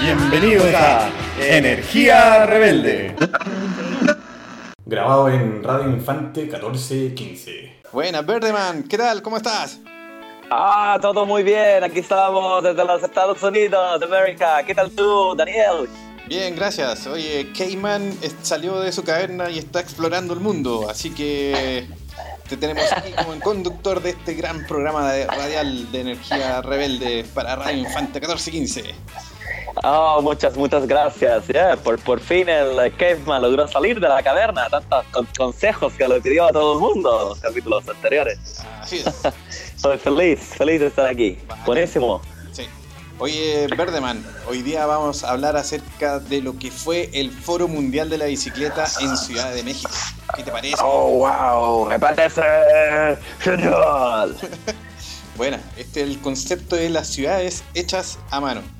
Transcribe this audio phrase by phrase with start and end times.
[0.00, 1.10] Bienvenidos a
[1.40, 3.16] Energía Rebelde.
[4.84, 7.80] Grabado en Radio Infante 1415.
[7.92, 9.22] Buenas, Verdeman, ¿qué tal?
[9.22, 9.80] ¿Cómo estás?
[10.50, 11.82] Ah, todo muy bien.
[11.82, 14.62] Aquí estamos desde los Estados Unidos de América.
[14.64, 15.88] ¿Qué tal tú, Daniel?
[16.28, 17.06] Bien, gracias.
[17.06, 21.86] Oye, Cayman salió de su caverna y está explorando el mundo, así que
[22.48, 27.24] te tenemos aquí como el conductor de este gran programa de radial de energía rebelde
[27.34, 28.94] para Radio Infante 1415.
[29.82, 31.44] Oh, muchas, muchas gracias.
[31.84, 34.68] por, por fin el Caveman logró salir de la caverna.
[34.68, 38.38] Tantos consejos que le pidió a todo el mundo en los capítulos anteriores.
[38.80, 39.14] Así es.
[39.76, 41.38] Soy feliz, feliz de estar aquí.
[41.66, 42.22] Buenísimo.
[42.52, 42.66] Sí.
[43.18, 48.08] Oye, Verdeman, hoy día vamos a hablar acerca de lo que fue el Foro Mundial
[48.08, 49.90] de la Bicicleta en Ciudad de México.
[50.34, 50.76] ¿Qué te parece?
[50.82, 52.42] Oh, wow, me parece
[53.40, 54.36] genial.
[55.36, 58.75] bueno, este es el concepto de las ciudades hechas a mano.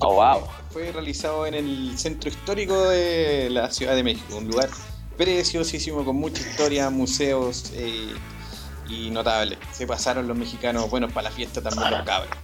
[0.00, 0.48] Oh, wow.
[0.70, 4.70] Fue realizado en el centro histórico de la Ciudad de México, un lugar
[5.16, 8.14] preciosísimo con mucha historia, museos eh,
[8.88, 9.58] y notable.
[9.72, 12.34] Se pasaron los mexicanos buenos para la fiesta también los cabros.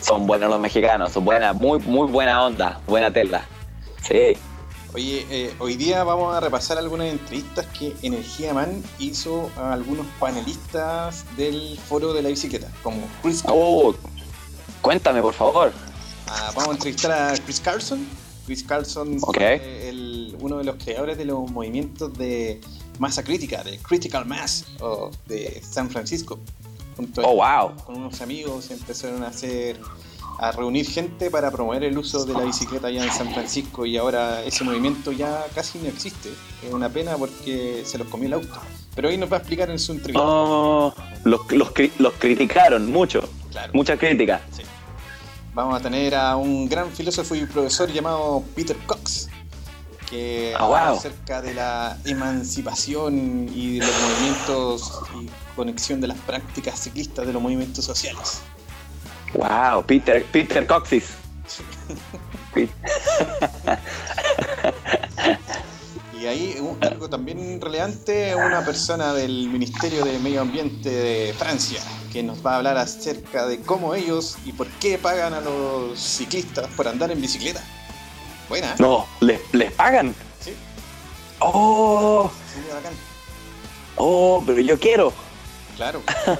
[0.00, 3.46] Son buenos los mexicanos, son buenas, muy, muy buena onda, buena tela.
[4.02, 4.36] Sí.
[4.94, 10.06] Oye, eh, hoy día vamos a repasar algunas entrevistas que Energía Man hizo a algunos
[10.18, 13.42] panelistas del foro de la bicicleta, como Chris.
[13.48, 13.94] Oh,
[14.80, 15.72] cuéntame, por favor.
[16.28, 18.06] Ah, vamos a entrevistar a Chris Carlson.
[18.46, 22.60] Chris Carlson el, uno de los creadores de los movimientos de
[22.98, 26.38] masa crítica, de Critical Mass o de San Francisco.
[27.16, 27.74] oh, wow.
[27.84, 29.80] Con unos amigos empezaron a hacer
[30.38, 33.96] a reunir gente para promover el uso de la bicicleta allá en San Francisco y
[33.96, 36.30] ahora ese movimiento ya casi no existe.
[36.66, 38.60] Es una pena porque se los comió el auto.
[38.96, 40.22] Pero ahí nos va a explicar en su entrevista.
[40.22, 40.92] Oh,
[41.24, 43.22] los, los, criticaron mucho.
[43.72, 44.42] Mucha crítica.
[44.50, 44.62] Sí
[45.54, 49.28] vamos a tener a un gran filósofo y profesor llamado Peter Cox,
[50.10, 56.18] que ah, habla acerca de la emancipación y de los movimientos y conexión de las
[56.18, 58.42] prácticas ciclistas de los movimientos sociales.
[59.34, 61.10] Wow, Peter, Peter Coxis.
[66.20, 71.80] y ahí algo también relevante, una persona del Ministerio de Medio Ambiente de Francia,
[72.14, 75.98] que nos va a hablar acerca de cómo ellos y por qué pagan a los
[75.98, 77.60] ciclistas por andar en bicicleta.
[78.48, 78.72] Buena.
[78.78, 80.14] No, ¿les, pagan?
[80.38, 80.54] Sí.
[81.40, 82.30] Oh.
[83.96, 85.12] Oh, pero yo quiero.
[85.74, 86.02] Claro.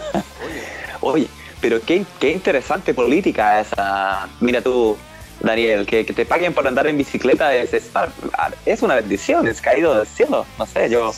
[0.47, 0.63] Oye.
[1.01, 1.29] Oye,
[1.61, 4.29] pero qué, qué interesante política esa.
[4.39, 4.97] Mira tú,
[5.41, 10.07] Daniel, que, te paguen por andar en bicicleta es, es, una bendición, es caído del
[10.07, 10.47] cielo.
[10.57, 11.13] No sé, yo,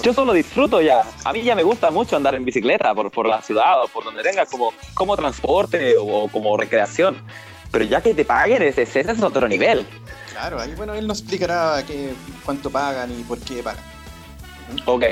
[0.00, 1.02] yo solo disfruto ya.
[1.24, 4.04] A mí ya me gusta mucho andar en bicicleta por, por la ciudad o por
[4.04, 7.16] donde venga como, como transporte o, como recreación.
[7.70, 9.86] Pero ya que te paguen, ese, ese es otro nivel.
[10.30, 12.14] Claro, ahí bueno, él nos explicará qué,
[12.44, 13.84] cuánto pagan y por qué pagan.
[14.86, 15.04] Ok,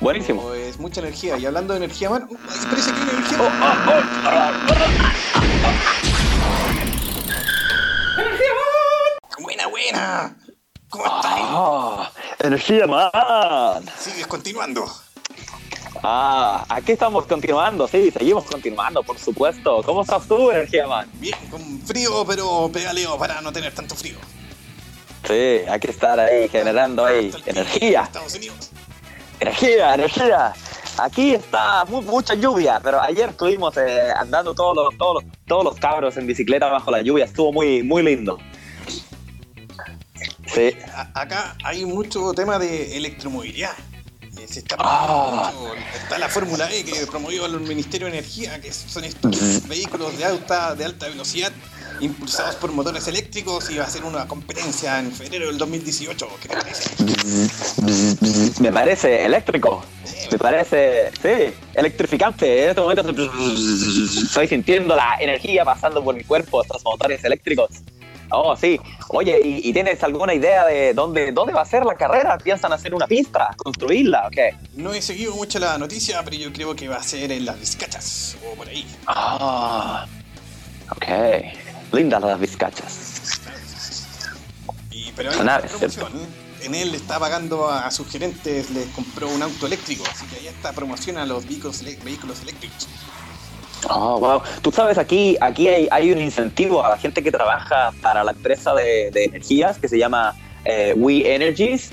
[0.00, 0.52] buenísimo.
[0.54, 1.36] Es mucha energía.
[1.38, 2.28] Y hablando de energía, bueno,
[2.68, 3.38] parece que hay energía.
[3.40, 3.88] Oh, oh,
[9.38, 10.36] oh, Buena, buena.
[10.88, 11.40] ¿Cómo estás?
[12.42, 13.84] Energía man.
[13.98, 14.84] Sigues continuando.
[16.02, 19.82] Ah, aquí estamos continuando, sí, seguimos continuando, por supuesto.
[19.84, 21.08] ¿Cómo estás tú, Energía Man?
[21.14, 24.16] Bien, con frío, pero pedaleo para no tener tanto frío.
[25.24, 28.10] Sí, hay que estar ahí generando ahí energía.
[29.38, 30.52] Energía, energía.
[30.98, 35.76] Aquí está mucha lluvia, pero ayer estuvimos eh, andando todos los, todos, los, todos los
[35.76, 38.38] cabros en bicicleta bajo la lluvia, estuvo muy, muy lindo.
[40.54, 40.76] Sí.
[41.14, 43.72] acá hay mucho tema de electromovilidad.
[44.38, 45.52] Eh, se está, ah.
[45.94, 50.24] está la Fórmula E que promovió el Ministerio de Energía, que son estos vehículos de
[50.24, 51.52] alta, de alta velocidad
[52.00, 56.28] impulsados por motores eléctricos y va a ser una competencia en febrero del 2018.
[56.40, 56.90] ¿Qué te parece?
[58.60, 59.84] Me parece eléctrico.
[60.30, 62.64] Me parece, sí, electrificante.
[62.64, 63.04] En este momento
[64.24, 67.70] estoy sintiendo la energía pasando por mi cuerpo, estos motores eléctricos.
[68.32, 68.80] Oh, sí.
[69.08, 72.38] Oye, ¿y, tienes alguna idea de dónde, dónde va a ser la carrera?
[72.38, 73.54] ¿Piensan hacer una pista?
[73.56, 74.28] ¿Construirla?
[74.28, 77.44] ¿O No he seguido mucho la noticia, pero yo creo que va a ser en
[77.44, 78.86] las Vizcachas o por ahí.
[79.06, 80.06] Ah,
[80.90, 81.06] ok.
[81.92, 83.40] Lindas las Vizcachas.
[84.90, 86.42] Y, pero hay una promoción.
[86.62, 90.46] En él está pagando a, sus gerentes, les compró un auto eléctrico, así que ahí
[90.46, 92.88] está promoción a los vehículos, vehículos eléctricos.
[93.88, 94.42] Oh, wow.
[94.62, 98.32] Tú sabes, aquí, aquí hay, hay un incentivo a la gente que trabaja para la
[98.32, 100.34] empresa de, de energías que se llama
[100.64, 101.90] eh, We Energies.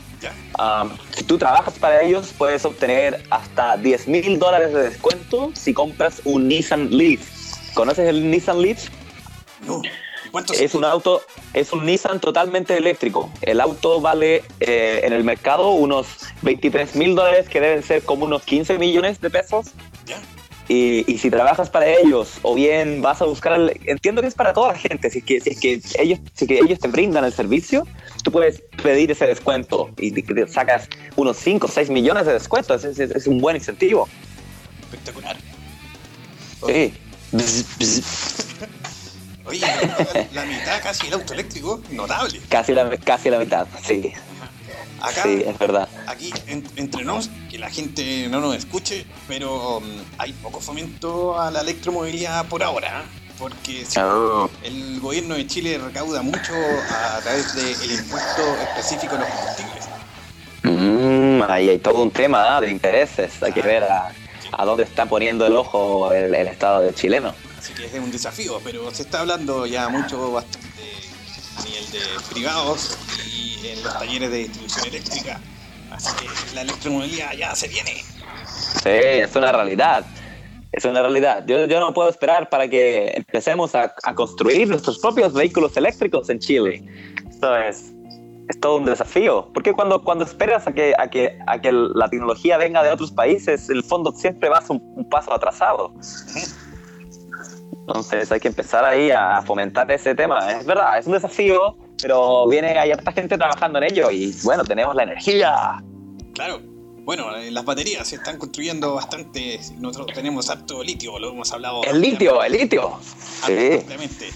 [0.59, 5.73] Um, si tú trabajas para ellos, puedes obtener hasta 10 mil dólares de descuento si
[5.73, 7.21] compras un Nissan Leaf.
[7.73, 8.89] ¿Conoces el Nissan Leaf?
[9.65, 9.81] No.
[10.25, 11.21] ¿Y cuántos Es un auto,
[11.53, 13.31] es un Nissan totalmente eléctrico.
[13.41, 16.07] El auto vale eh, en el mercado unos
[16.41, 19.67] 23 mil dólares, que deben ser como unos 15 millones de pesos.
[20.05, 20.19] ¿Ya?
[20.71, 24.53] Y, y si trabajas para ellos o bien vas a buscar, entiendo que es para
[24.53, 26.87] toda la gente, si es que, si es que, ellos, si es que ellos te
[26.87, 27.87] brindan el servicio,
[28.23, 32.33] tú puedes pedir ese descuento y te, te sacas unos 5 o 6 millones de
[32.33, 34.07] descuento, es, es- es un buen incentivo.
[34.83, 35.35] Espectacular.
[36.67, 36.93] Sí.
[39.45, 42.39] Oye, la, la mitad casi el auto eléctrico, notable.
[42.49, 44.13] Casi la, casi la mitad, sí,
[45.01, 45.87] Acá, sí, es verdad.
[46.07, 51.39] aquí en- entre nos, que la gente no nos escuche, pero mm, hay poco fomento
[51.39, 53.03] a la electromovilidad por ahora, ¿eh?
[53.37, 54.49] porque sí, Oh.
[54.63, 56.53] el gobierno de Chile recauda mucho
[56.89, 59.85] a través del impuesto específico a los combustibles.
[60.63, 62.61] Mm, ahí hay todo un tema ¿ah?
[62.61, 64.11] de intereses, hay que ver a,
[64.51, 67.33] a dónde está poniendo el ojo el, el Estado de chileno.
[67.57, 70.67] Así que es un desafío, pero se está hablando ya mucho bastante
[71.59, 71.99] a nivel de
[72.31, 75.39] privados y en los talleres de distribución eléctrica.
[75.91, 78.03] Así que la electromovilidad ya se viene.
[78.83, 80.05] Sí, es una realidad.
[80.71, 81.43] Es una realidad.
[81.47, 86.29] Yo, yo no puedo esperar para que empecemos a, a construir nuestros propios vehículos eléctricos
[86.29, 86.83] en Chile.
[87.27, 87.91] Esto es,
[88.47, 89.49] es todo un desafío.
[89.53, 93.11] Porque cuando, cuando esperas a que, a, que, a que la tecnología venga de otros
[93.11, 95.91] países, el fondo siempre vas un, un paso atrasado.
[97.89, 100.51] Entonces hay que empezar ahí a fomentar ese tema.
[100.51, 104.63] Es verdad, es un desafío, pero viene, hay harta gente trabajando en ello y bueno,
[104.63, 105.83] tenemos la energía.
[106.33, 106.61] Claro.
[107.03, 109.59] Bueno, eh, las baterías se están construyendo bastante.
[109.79, 111.83] Nosotros tenemos harto litio, lo hemos hablado.
[111.83, 112.99] El litio, el litio.
[113.47, 113.71] Sí.
[113.73, 114.29] Ampliamente.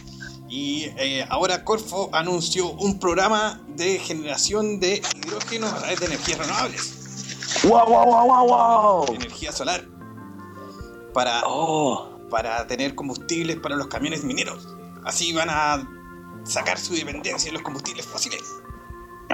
[0.50, 6.38] Y eh, ahora Corfo anunció un programa de generación de hidrógeno a través de energías
[6.38, 9.16] renovables, ¡Wow, wow, wow, wow, wow!
[9.16, 9.84] energía solar,
[11.12, 14.76] para, Oh, para tener combustibles para los camiones mineros.
[15.06, 15.88] Así van a
[16.46, 18.42] sacar su dependencia de los combustibles fósiles.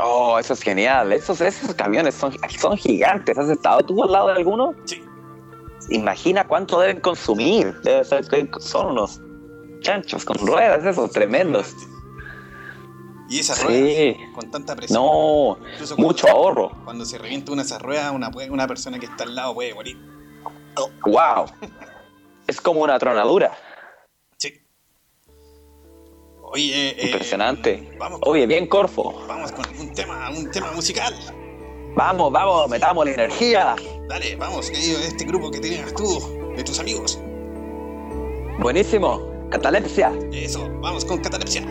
[0.04, 1.14] oh, eso es genial.
[1.14, 3.38] Esos, esos camiones son, son gigantes.
[3.38, 4.74] ¿Has estado tú al lado de alguno?
[4.84, 5.02] Sí.
[5.92, 7.74] Imagina cuánto deben consumir.
[7.84, 8.26] Debe ser
[8.60, 9.22] son unos
[9.80, 11.74] chanchos con ruedas, esos tremendos.
[13.30, 13.64] Y esas Sí.
[13.66, 15.02] ruedas con tanta presión.
[15.02, 16.72] No, cuando- mucho ahorro.
[16.84, 19.74] Cuando se revienta una de esas ruedas, una, una persona que está al lado puede
[19.74, 19.98] morir.
[21.06, 21.46] ¡Wow!
[22.50, 23.56] Es como una tronadura.
[24.38, 24.52] Sí.
[26.42, 27.96] Oye, eh, Impresionante.
[28.00, 29.24] Vamos con, Oye, bien Corfo.
[29.28, 31.14] vamos con un tema, un tema musical.
[31.96, 33.76] Vamos, vamos, metamos la energía.
[34.08, 37.20] Dale, vamos, querido, este grupo que tenías tú, de tus amigos.
[38.58, 39.30] Buenísimo.
[39.52, 40.12] Catalepsia.
[40.32, 41.64] Eso, vamos con catalepsia.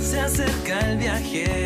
[0.00, 1.63] Se acerca el viaje,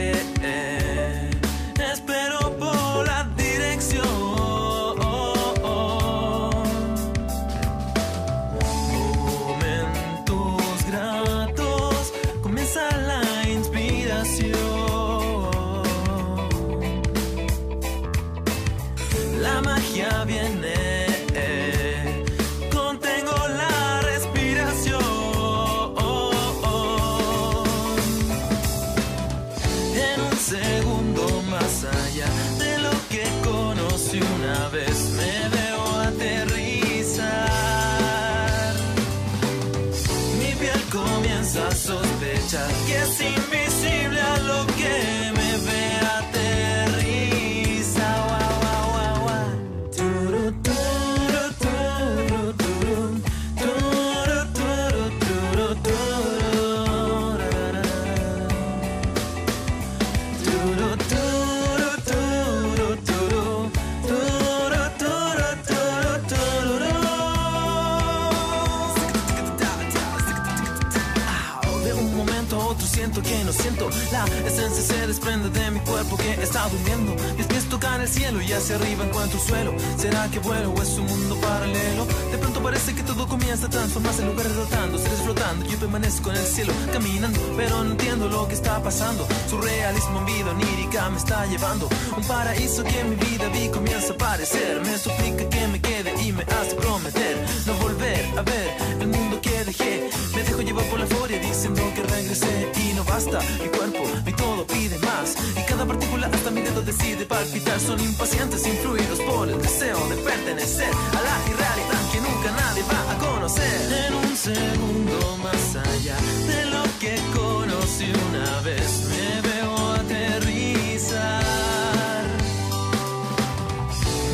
[76.58, 77.14] está durmiendo.
[77.36, 79.74] Mis pies tocan el cielo y hacia arriba encuentro suelo.
[79.96, 82.06] ¿Será que vuelo o es un mundo paralelo?
[82.32, 85.66] De pronto parece que todo comienza a transformarse lugares rotando, seres flotando.
[85.66, 89.26] Yo permanezco en el cielo caminando, pero no entiendo lo que está pasando.
[89.48, 91.88] Su realismo en vida onírica me está llevando.
[92.16, 94.80] Un paraíso que en mi vida vi comienza a aparecer.
[94.80, 97.36] Me suplica que me quede y me hace prometer
[97.66, 98.68] no volver a ver
[99.00, 100.10] el mundo que dejé.
[100.34, 103.38] Me dejo llevar por la euforia diciendo que regresé y no basta.
[103.62, 105.36] Mi cuerpo, mi todo pide más.
[105.78, 107.78] Cada partícula hasta mi dedo decide palpitar.
[107.78, 113.12] Son impacientes influidos por el deseo de pertenecer a la irrealidad que nunca nadie va
[113.12, 114.06] a conocer.
[114.06, 116.16] En un segundo más allá
[116.50, 121.44] de lo que conocí una vez, me veo aterrizar.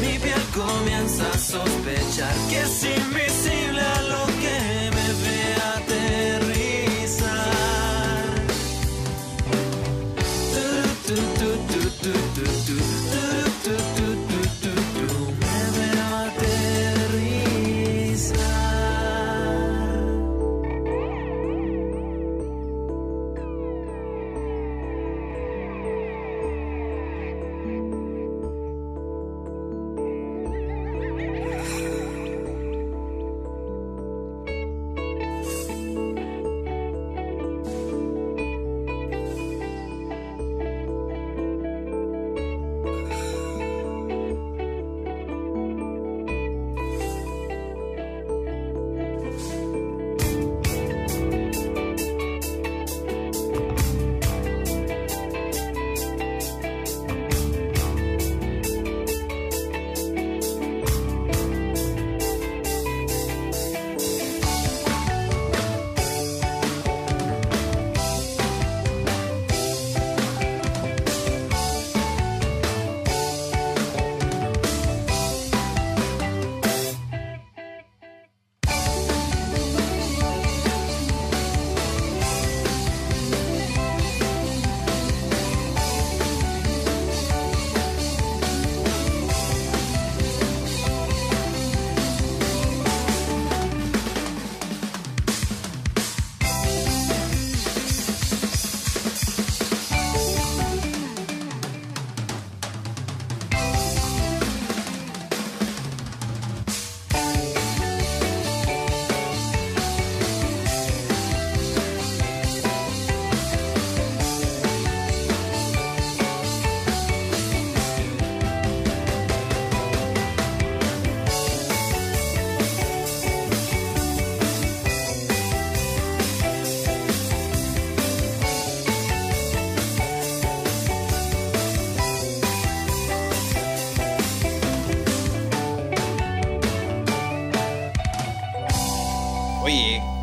[0.00, 4.23] Mi piel comienza a sospechar que es invisible a lo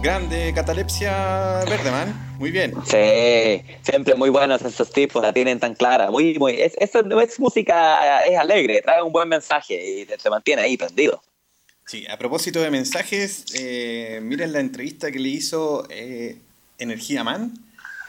[0.01, 2.35] grande catalepsia Verdeman.
[2.39, 2.73] Muy bien.
[2.85, 6.09] Sí, siempre muy buenos esos tipos, la tienen tan clara.
[6.09, 6.59] Muy, muy.
[6.59, 10.63] Es, eso no es música, es alegre, trae un buen mensaje y te, te mantiene
[10.63, 11.21] ahí prendido.
[11.85, 16.37] Sí, a propósito de mensajes, eh, miren la entrevista que le hizo eh,
[16.79, 17.53] Energía Man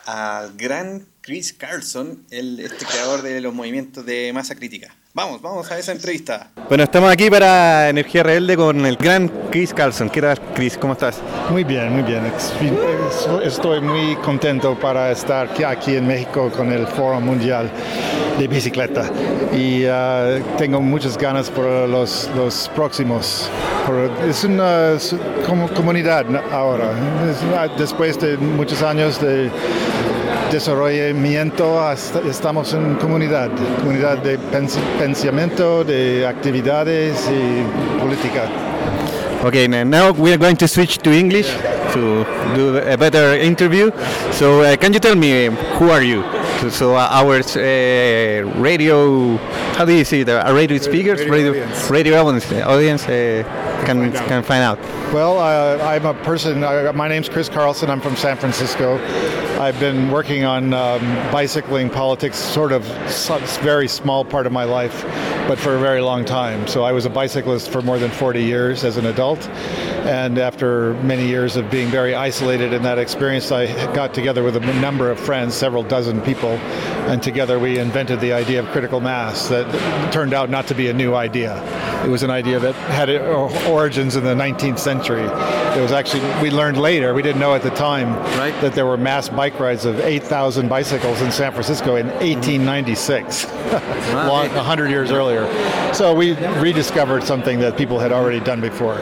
[0.06, 4.96] al gran Chris Carlson, el, este creador de los movimientos de masa crítica.
[5.14, 6.48] Vamos, vamos a esa entrevista.
[6.70, 10.08] Bueno, estamos aquí para Energía Rebelde con el gran Chris Carlson.
[10.08, 10.78] ¿Qué tal, Chris?
[10.78, 11.18] ¿Cómo estás?
[11.50, 12.32] Muy bien, muy bien.
[13.44, 17.70] Estoy muy contento para estar aquí- en México con el Foro Mundial
[18.38, 19.10] de Bicicleta
[19.54, 23.50] y ah, tengo muchas ganas por los, los próximos.
[23.86, 25.14] Por- es una es
[25.46, 26.90] como comunidad ahora.
[27.30, 29.50] Es una- después de muchos años de
[30.52, 38.44] desarrollamiento hasta- estamos en comunidad, comunidad de pens- pensamiento, de actividades y política.
[39.44, 41.48] Okay, now we are going to switch to English
[41.92, 43.90] to do a better interview.
[44.30, 45.48] So, uh, can you tell me
[45.80, 46.22] who are you?
[46.60, 49.36] So, so uh, our uh, radio,
[49.76, 51.90] how do you see the uh, radio speakers, radio audience.
[51.90, 53.42] radio audience, audience uh,
[53.84, 54.78] can can find out.
[55.12, 56.64] Well, uh, I'm a person.
[56.64, 57.90] Uh, my name's Chris Carlson.
[57.90, 58.98] I'm from San Francisco.
[59.60, 64.64] I've been working on um, bicycling politics, sort of, so- very small part of my
[64.64, 65.04] life,
[65.46, 66.66] but for a very long time.
[66.66, 69.46] So I was a bicyclist for more than 40 years as an adult,
[70.02, 74.56] And after many years of being very isolated in that experience, I got together with
[74.56, 76.58] a number of friends, several dozen people,
[77.08, 79.66] and together we invented the idea of critical mass that
[80.12, 81.60] turned out not to be a new idea.
[82.04, 83.10] It was an idea that had
[83.68, 85.22] origins in the 19th century.
[85.22, 88.58] It was actually, we learned later, we didn't know at the time, Right.
[88.60, 93.44] that there were mass bike rides of 8,000 bicycles in San Francisco in 1896,
[94.14, 95.46] long, 100 years earlier.
[95.94, 98.96] So we rediscovered something that people had already done before.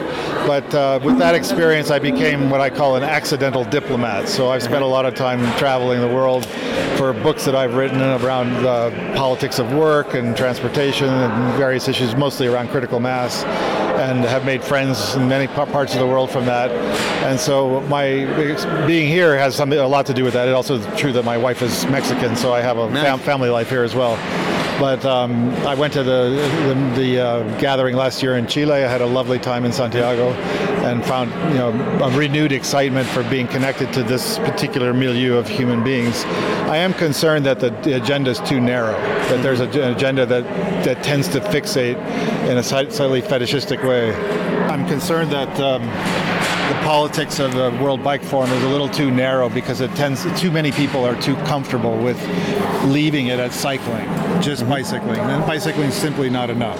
[0.45, 4.27] But uh, with that experience, I became what I call an accidental diplomat.
[4.27, 6.45] So I've spent a lot of time traveling the world
[6.97, 12.15] for books that I've written around the politics of work and transportation and various issues,
[12.15, 13.43] mostly around critical mass,
[13.99, 16.71] and have made friends in many parts of the world from that.
[17.25, 18.25] And so my
[18.87, 20.47] being here has something a lot to do with that.
[20.47, 23.69] It's also true that my wife is Mexican, so I have a fam- family life
[23.69, 24.15] here as well.
[24.79, 26.31] But um, I went to the
[26.67, 28.71] the, the uh, gathering last year in Chile.
[28.71, 30.33] I had a lovely time in Santiago,
[30.83, 31.71] and found you know
[32.03, 36.23] a renewed excitement for being connected to this particular milieu of human beings.
[36.67, 38.93] I am concerned that the, agenda is too narrow.
[39.29, 40.43] That there's a, an agenda that
[40.85, 41.97] that tends to fixate
[42.49, 44.13] in a slightly fetishistic way.
[44.67, 45.59] I'm concerned that.
[45.59, 46.40] Um,
[46.71, 50.23] the politics of the World Bike Forum is a little too narrow because it tends
[50.39, 52.17] too many people are too comfortable with
[52.85, 54.05] leaving it at cycling,
[54.41, 54.69] just mm-hmm.
[54.69, 55.19] bicycling.
[55.19, 56.79] And bicycling is simply not enough.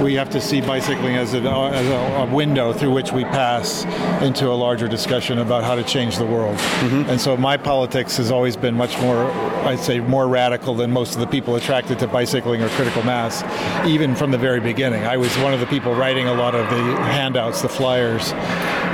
[0.00, 3.84] We have to see bicycling as, a, as a, a window through which we pass
[4.22, 6.56] into a larger discussion about how to change the world.
[6.56, 7.10] Mm-hmm.
[7.10, 9.30] And so my politics has always been much more,
[9.66, 13.44] I'd say, more radical than most of the people attracted to bicycling or critical mass,
[13.86, 15.04] even from the very beginning.
[15.04, 18.32] I was one of the people writing a lot of the handouts, the flyers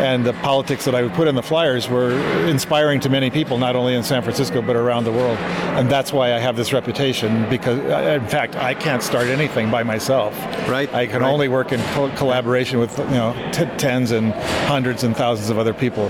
[0.00, 2.12] and the politics that I would put in the flyers were
[2.46, 5.38] inspiring to many people, not only in San Francisco but around the world.
[5.78, 7.48] And that's why I have this reputation.
[7.48, 10.34] Because, uh, in fact, I can't start anything by myself.
[10.68, 11.30] Right, I can right.
[11.30, 14.32] only work in co- collaboration with you know t- tens and
[14.66, 16.08] hundreds and thousands of other people.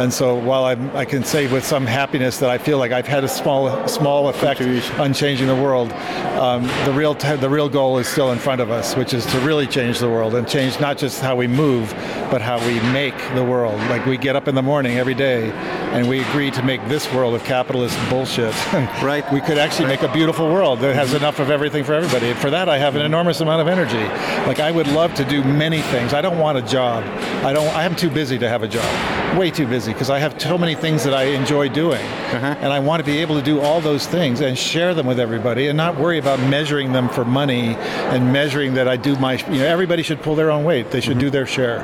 [0.00, 3.06] And so, while I'm, I can say with some happiness that I feel like I've
[3.06, 4.60] had a small small effect
[4.98, 5.92] on changing the world,
[6.38, 9.26] um, the real t- the real goal is still in front of us, which is
[9.26, 11.92] to really change the world and change not just how we move,
[12.30, 13.78] but how we make the world.
[13.88, 15.50] Like we get up in the morning every day,
[15.92, 18.54] and we agree to make this world of capitalist bullshit.
[19.00, 19.24] Right.
[19.32, 22.28] We could actually make a beautiful world that has enough of everything for everybody.
[22.28, 24.02] And for that, I have an enormous amount of energy.
[24.46, 26.12] Like I would love to do many things.
[26.12, 27.04] I don't want a job.
[27.44, 27.68] I don't.
[27.68, 29.38] I am too busy to have a job.
[29.38, 32.56] Way too busy because I have so many things that I enjoy doing, uh-huh.
[32.60, 35.20] and I want to be able to do all those things and share them with
[35.20, 37.74] everybody, and not worry about measuring them for money
[38.12, 39.34] and measuring that I do my.
[39.50, 40.90] You know, everybody should pull their own weight.
[40.90, 41.20] They should mm-hmm.
[41.20, 41.80] do their share.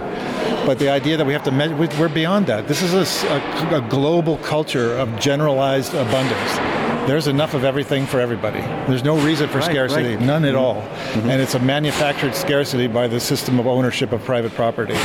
[0.67, 2.67] But the idea that we have to measure, we- we're beyond that.
[2.67, 6.59] This is a global culture of generalized abundance.
[7.07, 8.63] There's enough of everything for everybody.
[8.89, 10.21] There's no reason for Right, scarcity, right.
[10.21, 10.65] none at mm-hmm.
[10.65, 10.83] all.
[10.83, 11.31] Mm-hmm.
[11.31, 14.97] And it's a manufactured scarcity by the system of ownership of private property.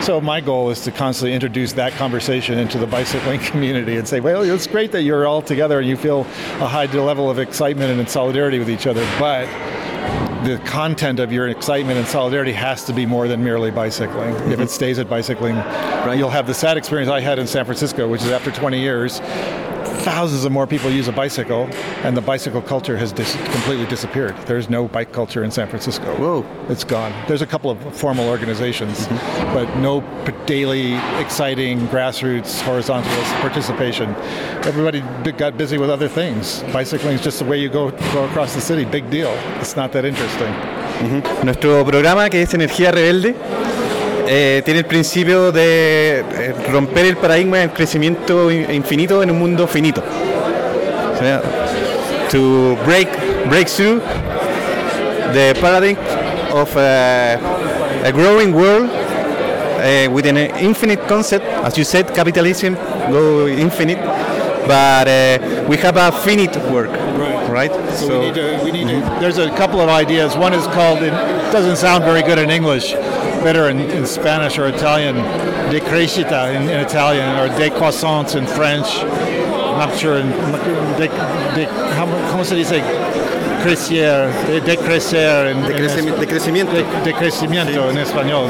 [0.00, 4.20] So my goal is to constantly introduce that conversation into the bicycling community and say,
[4.20, 6.20] well, it's great that you're all together and you feel
[6.60, 9.46] a high level of excitement and solidarity with each other, but
[10.44, 14.34] the content of your excitement and solidarity has to be more than merely bicycling.
[14.34, 14.66] If it mm-hmm.
[14.66, 15.54] stays at bicycling,
[16.18, 19.20] you'll have the sad experience I had in San Francisco, which is after 20 years,
[20.02, 21.68] thousands of more people use a bicycle,
[22.04, 24.36] and the bicycle culture has dis- completely disappeared.
[24.46, 26.14] There's no bike culture in San Francisco.
[26.16, 26.44] Whoa.
[26.68, 27.12] It's gone.
[27.28, 29.54] There's a couple of formal organizations, mm-hmm.
[29.54, 34.14] but no p- daily, exciting grassroots horizontal participation.
[34.64, 36.62] Everybody b- got busy with other things.
[36.72, 38.84] Bicycling is just the way you go, go across the city.
[38.84, 39.30] Big deal.
[39.60, 40.52] It's not that interesting.
[41.00, 41.44] Mm-hmm.
[41.46, 43.34] Nuestro programa, que es Energía Rebelde,
[44.32, 49.38] eh, tiene el principio de eh, romper el paradigma del crecimiento in- infinito en un
[49.40, 50.02] mundo finito.
[51.14, 51.42] O sea,
[52.30, 53.08] to break,
[53.48, 54.00] break through
[55.32, 55.96] the paradigm
[56.52, 57.36] of uh,
[58.04, 61.44] a growing world uh, with an infinite concept.
[61.64, 62.74] As you said, capitalism
[63.10, 63.98] go infinite,
[64.66, 65.38] but uh,
[65.68, 66.90] we have a finite work,
[67.50, 67.72] right?
[67.96, 68.60] So, we need to.
[68.64, 69.00] We need to.
[69.20, 70.36] There's a couple of ideas.
[70.36, 71.02] One is called.
[71.02, 71.12] It
[71.52, 72.94] doesn't sound very good in English.
[73.42, 75.16] Better in, in Spanish or Italian.
[75.70, 78.86] Decrescita in, in Italian or de décroissance in French.
[79.02, 80.18] I'm not sure.
[80.18, 80.28] In,
[80.98, 81.08] de,
[81.54, 82.80] de, how, ¿Cómo se dice?
[83.62, 86.72] Crecier, de, decrecer en, en Decrecimi- decrecimiento.
[86.72, 88.48] de, decrecimiento en español.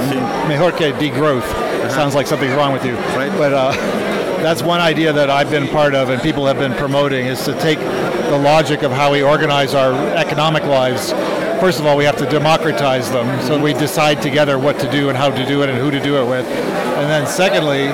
[0.49, 1.45] Mejor que degrowth.
[1.91, 2.95] Sounds like something's wrong with you.
[3.17, 3.31] Right.
[3.37, 3.73] But uh,
[4.43, 7.53] that's one idea that I've been part of and people have been promoting is to
[7.61, 11.13] take the logic of how we organize our economic lives.
[11.61, 15.11] First of all, we have to democratize them so we decide together what to do
[15.11, 16.47] and how to do it and who to do it with.
[16.47, 17.89] And then secondly,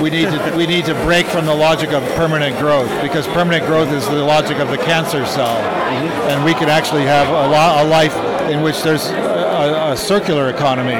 [0.00, 3.66] we need to we need to break from the logic of permanent growth because permanent
[3.66, 6.30] growth is the logic of the cancer cell, mm-hmm.
[6.30, 8.16] and we could actually have a, lo- a life
[8.48, 10.94] in which there's a, a circular economy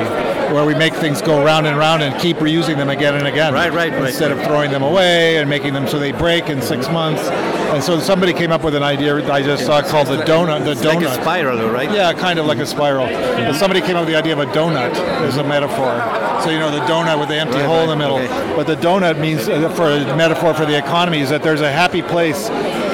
[0.52, 3.52] where we make things go round and round and keep reusing them again and again.
[3.52, 4.08] Right, right, right.
[4.08, 7.22] Instead of throwing them away and making them so they break in six months.
[7.70, 10.64] And so somebody came up with an idea I just saw called the donut.
[10.64, 10.94] The It's donut.
[11.06, 11.90] like a spiral, right?
[11.90, 13.06] Yeah, kind of like a spiral.
[13.06, 14.90] But somebody came up with the idea of a donut
[15.22, 15.94] as a metaphor.
[16.42, 18.16] So you know the donut with the empty Right, hole in the middle.
[18.18, 18.54] okay.
[18.56, 21.70] But the donut means uh, for a metaphor for the economy is that there's a
[21.70, 22.48] happy place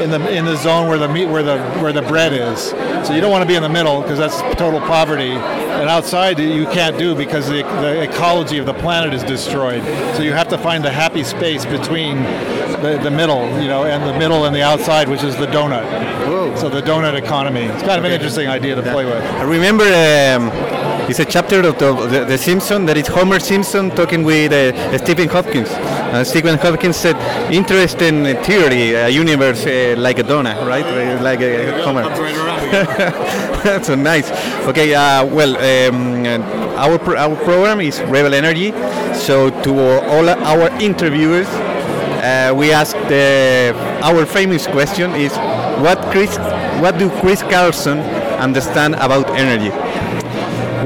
[0.07, 2.71] in the in the zone where the meat where the where the bread is.
[3.07, 5.33] So you don't want to be in the middle because that's total poverty.
[5.33, 9.83] And outside you can't do because the, the ecology of the planet is destroyed.
[10.16, 12.23] So you have to find the happy space between
[12.83, 15.85] the, the middle, you know, and the middle and the outside, which is the donut.
[16.59, 17.62] So the donut economy.
[17.62, 19.23] It's kind of an interesting idea to play with.
[19.23, 20.51] I remember um,
[21.11, 24.99] it's a chapter of the, the, the Simpson that is Homer Simpson talking with uh,
[24.99, 25.69] Stephen Hopkins.
[26.16, 27.14] Uh, Stephen Hopkins said,
[27.52, 30.83] interesting theory, a universe uh, like a donut, right?
[30.87, 32.05] Uh, Like a Homer.
[33.62, 34.31] That's so nice.
[34.66, 36.24] Okay, uh, well, um,
[36.79, 38.72] our, pro- our program is Rebel Energy.
[39.12, 39.72] So to
[40.09, 41.48] all our interviewers,
[42.24, 42.96] uh, we asked
[44.02, 45.37] our famous question is
[45.85, 46.38] what Chris,
[46.81, 47.98] what do Chris Carlson
[48.40, 49.68] understand about energy?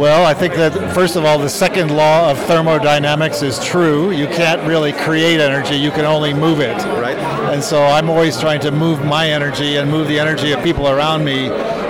[0.01, 4.13] Well, I think that first of all, the second law of thermodynamics is true.
[4.13, 6.79] You can't really create energy; you can only move it.
[6.99, 7.19] Right.
[7.53, 10.89] And so I'm always trying to move my energy and move the energy of people
[10.89, 11.49] around me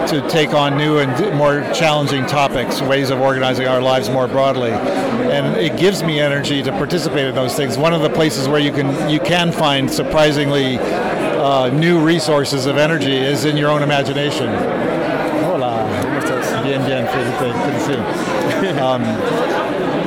[0.08, 4.72] to take on new and more challenging topics, ways of organizing our lives more broadly.
[4.72, 7.78] And it gives me energy to participate in those things.
[7.78, 12.76] One of the places where you can you can find surprisingly uh, new resources of
[12.76, 14.89] energy is in your own imagination.
[17.40, 17.52] Hola.
[17.54, 17.80] Bien, bien.
[17.80, 18.04] Felicite-
[18.60, 18.80] felicite.
[18.80, 19.02] Um,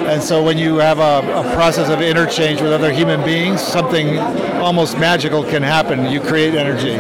[0.08, 4.20] and so when you have a, a process of interchange with other human beings, something
[4.62, 6.12] almost magical can happen.
[6.12, 6.92] You create energy,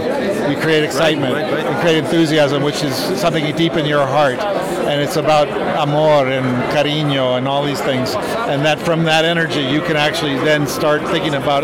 [0.51, 1.75] you create excitement, right, right.
[1.75, 4.39] you create enthusiasm, which is something deep in your heart.
[4.39, 8.15] And it's about amor and cariño and all these things.
[8.15, 11.61] And that from that energy, you can actually then start thinking about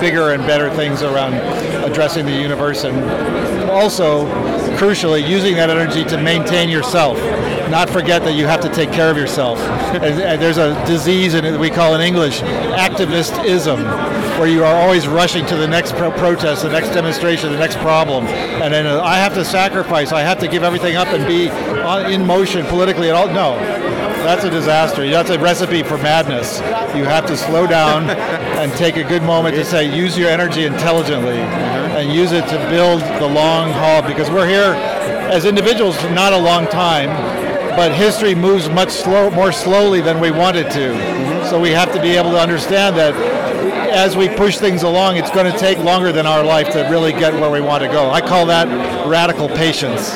[0.00, 1.34] bigger and better things around
[1.84, 4.26] addressing the universe and also
[4.76, 7.18] crucially using that energy to maintain yourself
[7.70, 9.58] not forget that you have to take care of yourself.
[9.58, 13.82] And, and there's a disease in it we call in english activistism
[14.38, 17.78] where you are always rushing to the next pro- protest the next demonstration the next
[17.78, 18.26] problem.
[18.26, 21.48] And then uh, i have to sacrifice i have to give everything up and be
[21.50, 23.58] on, in motion politically at all no.
[24.26, 25.08] That's a disaster.
[25.08, 26.58] That's a recipe for madness.
[26.96, 28.10] You have to slow down
[28.60, 32.58] and take a good moment to say, use your energy intelligently and use it to
[32.68, 34.74] build the long haul because we're here
[35.30, 37.08] as individuals for not a long time,
[37.76, 41.46] but history moves much slow, more slowly than we want it to.
[41.48, 43.14] So we have to be able to understand that
[43.92, 47.12] as we push things along, it's going to take longer than our life to really
[47.12, 48.10] get where we want to go.
[48.10, 48.66] I call that
[49.06, 50.12] radical patience.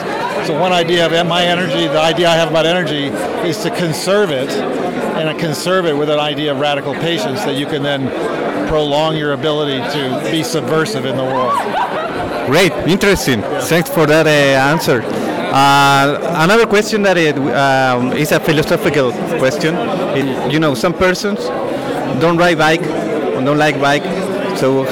[0.47, 3.05] So one idea of my energy, the idea I have about energy,
[3.49, 7.57] is to conserve it, and to conserve it with an idea of radical patience that
[7.57, 8.09] you can then
[8.69, 11.53] prolong your ability to be subversive in the world.
[12.47, 13.43] Great, interesting.
[13.43, 15.03] Thanks for that uh, answer.
[15.53, 19.75] Uh, another question that it, um, is a philosophical question.
[20.17, 21.41] It- you know, some persons
[22.21, 22.83] don't ride bike
[23.35, 24.05] or don't like bike.
[24.57, 24.85] So,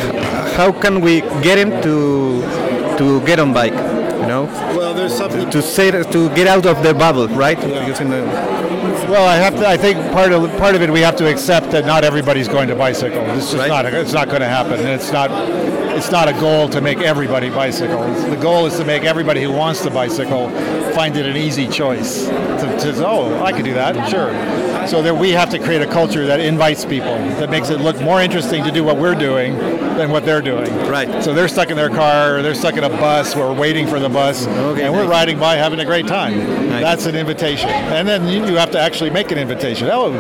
[0.57, 2.43] how can we get him to
[2.99, 3.75] to get on bike?
[4.21, 4.45] You know,
[4.77, 7.59] Well, there's something to say to get out of the bubble, right?
[7.61, 8.23] Because in the,
[9.09, 9.67] Well, I have to.
[9.67, 12.69] I think part of part of it we have to accept that not everybody's going
[12.69, 13.23] to bicycle.
[13.37, 13.69] It's just Right.
[13.69, 13.87] not.
[13.87, 14.75] It's not going to happen.
[14.81, 15.31] And it's not.
[15.99, 18.07] It's not a goal to make everybody bicycle.
[18.31, 20.49] The goal is to make everybody who wants to bicycle
[20.93, 22.27] find it an easy choice.
[22.27, 24.09] To, to oh, I could do that.
[24.09, 24.31] Sure.
[24.87, 28.01] So that we have to create a culture that invites people, that makes it look
[28.01, 29.57] more interesting to do what we're doing
[29.99, 30.75] than what they're doing.
[30.87, 31.23] Right.
[31.23, 33.99] So they're stuck in their car, or they're stuck in a bus, we're waiting for
[33.99, 36.39] the bus, Okay, and we're riding by having a great time.
[36.69, 36.83] Nice.
[36.83, 39.89] That's an invitation, and then you, you have to actually make an invitation.
[39.91, 40.13] Oh,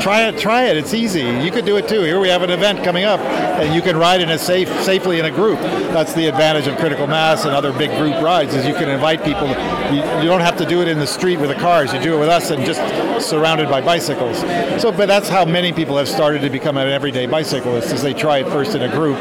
[0.00, 0.76] try it, try it.
[0.76, 1.22] It's easy.
[1.22, 2.02] You could do it too.
[2.02, 5.18] Here we have an event coming up, and you can ride in a safe, safely
[5.18, 5.58] in a group.
[5.58, 8.54] That's the advantage of critical mass and other big group rides.
[8.54, 9.48] Is you can invite people.
[9.48, 11.92] You, you don't have to do it in the street with the cars.
[11.92, 12.80] You do it with us and just
[13.22, 14.38] surrounded by bicycles.
[14.80, 17.92] So, but that's how many people have started to become an everyday bicyclist.
[17.92, 19.16] Is they try it first in a group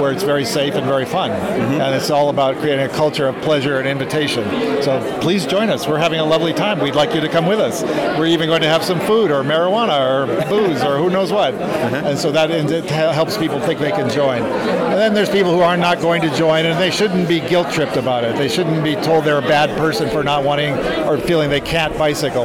[0.00, 1.80] where it's very safe and very fun, mm-hmm.
[1.80, 4.44] and it's all about creating a culture of pleasure and invitation.
[4.82, 5.86] So please join us.
[5.86, 6.80] We're having a lovely time.
[6.80, 7.82] We'd like you to come with us.
[8.18, 11.54] We're even going to have some food or marijuana or booze or who knows what.
[11.54, 12.02] Uh-huh.
[12.04, 14.42] And so that it helps people think they can join.
[14.42, 17.70] And then there's people who are not going to join and they shouldn't be guilt
[17.70, 18.36] tripped about it.
[18.36, 20.74] They shouldn't be told they're a bad person for not wanting
[21.06, 22.44] or feeling they can't bicycle.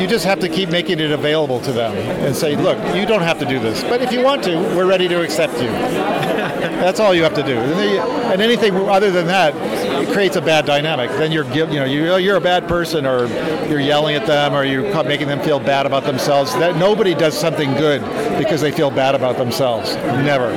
[0.00, 3.22] You just have to keep making it available to them and say, look, you don't
[3.22, 5.68] have to do this, but if you want to, we're ready to accept you.
[6.82, 7.56] That's all you have to do.
[7.56, 9.54] And, they, and anything other than that,
[10.02, 11.10] it creates a bad dynamic.
[11.10, 13.26] Then you're, you know, you, oh, you're a bad person, or
[13.68, 16.52] you're yelling at them, or you're making them feel bad about themselves.
[16.54, 18.00] That nobody does something good
[18.36, 19.94] because they feel bad about themselves.
[19.94, 20.50] Never.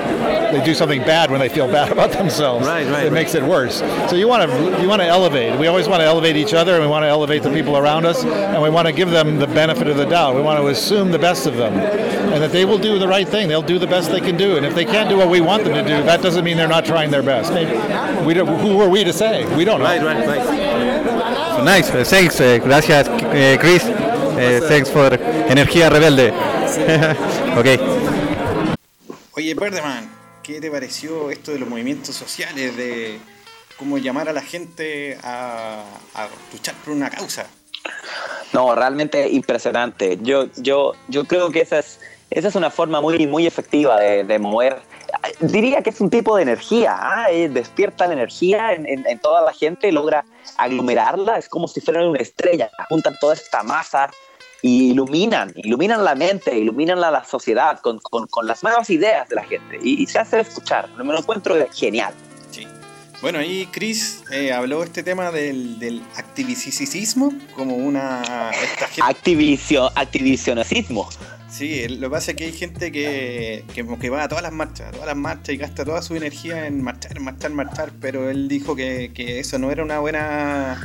[0.52, 2.65] They do something bad when they feel bad about themselves.
[2.65, 3.12] Right, right, It right.
[3.13, 3.80] makes it worse.
[4.10, 5.60] So you want to you want to elevate.
[5.60, 8.06] We always want to elevate each other, and we want to elevate the people around
[8.06, 10.35] us, and we want to give them the benefit of the doubt.
[10.35, 13.27] We want to assume the best of them, and that they will do the right
[13.27, 13.47] thing.
[13.47, 15.63] They'll do the best they can do, and if they can't do what we want
[15.63, 17.53] them to do, that doesn't mean they're not trying their best.
[17.53, 17.73] Maybe
[18.25, 19.45] we don't, who are we to say?
[19.55, 19.85] We don't know.
[19.85, 20.45] Right, right, right.
[21.55, 21.89] So nice.
[21.89, 22.41] Uh, thanks.
[22.41, 23.85] Uh, gracias, uh, Chris.
[23.85, 25.09] Uh, thanks for
[25.47, 26.31] Energía Rebelde.
[27.57, 28.75] ok.
[29.38, 30.09] Oye, Birdman,
[30.43, 33.19] ¿qué te pareció esto de los movimientos sociales, de
[33.77, 35.83] cómo llamar a la gente a,
[36.13, 37.47] a luchar por una causa?
[38.56, 40.18] No, realmente impresionante.
[40.22, 44.24] Yo, yo, yo creo que esa es, esa es una forma muy, muy efectiva de,
[44.24, 44.78] de mover.
[45.41, 47.26] Diría que es un tipo de energía, ¿ah?
[47.32, 50.24] Eh, despierta la energía en, en- toda la gente, logra
[50.58, 54.10] aglomerarla, es como si fuera una estrella, apuntan toda esta masa
[54.62, 59.28] y iluminan, iluminan la mente, iluminan la, la sociedad con, con- con las nuevas ideas
[59.30, 60.88] de la gente y, y se hace escuchar.
[60.98, 62.13] Me lo encuentro genial.
[63.25, 68.51] Bueno, ahí Chris eh, habló este tema del, del activicismo como una...
[68.51, 71.09] Esta gente, Activicio, activisionismo.
[71.49, 74.89] sí, lo que pasa es que hay gente que, que, va a todas las marchas,
[74.89, 78.47] a todas las marchas y gasta toda su energía en marchar, marchar, marchar, pero él
[78.47, 80.79] dijo que, que eso no era una buena,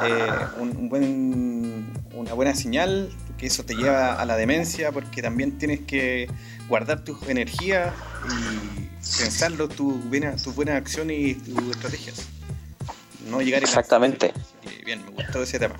[0.00, 5.22] eh, un, un buen, una buena señal, que eso te lleva a la demencia, porque
[5.22, 6.28] también tienes que
[6.70, 7.92] guardar tus energías
[8.24, 12.28] y pensarlo, tus buenas, tus buenas acciones y tus estrategias.
[13.28, 14.32] No llegar a Exactamente.
[14.62, 15.74] Y Bien, me gustó ese tema.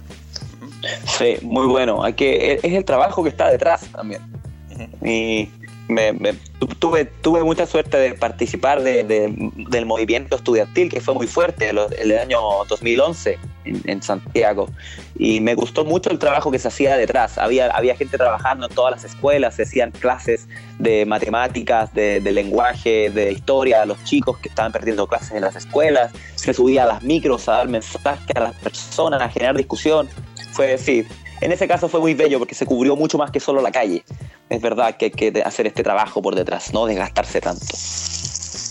[1.16, 2.02] Sí, muy bueno.
[2.02, 4.20] Hay que, es el trabajo que está detrás también.
[5.02, 5.48] Y
[5.90, 9.34] me, me- tu- tuve, tuve mucha suerte de participar de- de-
[9.68, 14.68] del movimiento estudiantil que fue muy fuerte lo- el año 2011 en, Santiago.
[15.18, 17.36] Y me gustó mucho el trabajo que se hacía detrás.
[17.38, 20.48] Había, había gente trabajando en todas las escuelas, se hacían clases
[20.78, 25.56] de matemáticas, de, lenguaje, de historia a los chicos que estaban perdiendo clases en las
[25.56, 26.12] escuelas.
[26.36, 30.08] Se subía a las micros a dar mensajes a las personas, a generar discusión.
[30.52, 31.06] Fue decir,
[31.40, 34.04] en ese caso fue muy bello porque se cubrió mucho más que solo la calle.
[34.48, 37.66] Es verdad que hay que hacer este trabajo por detrás, no desgastarse tanto.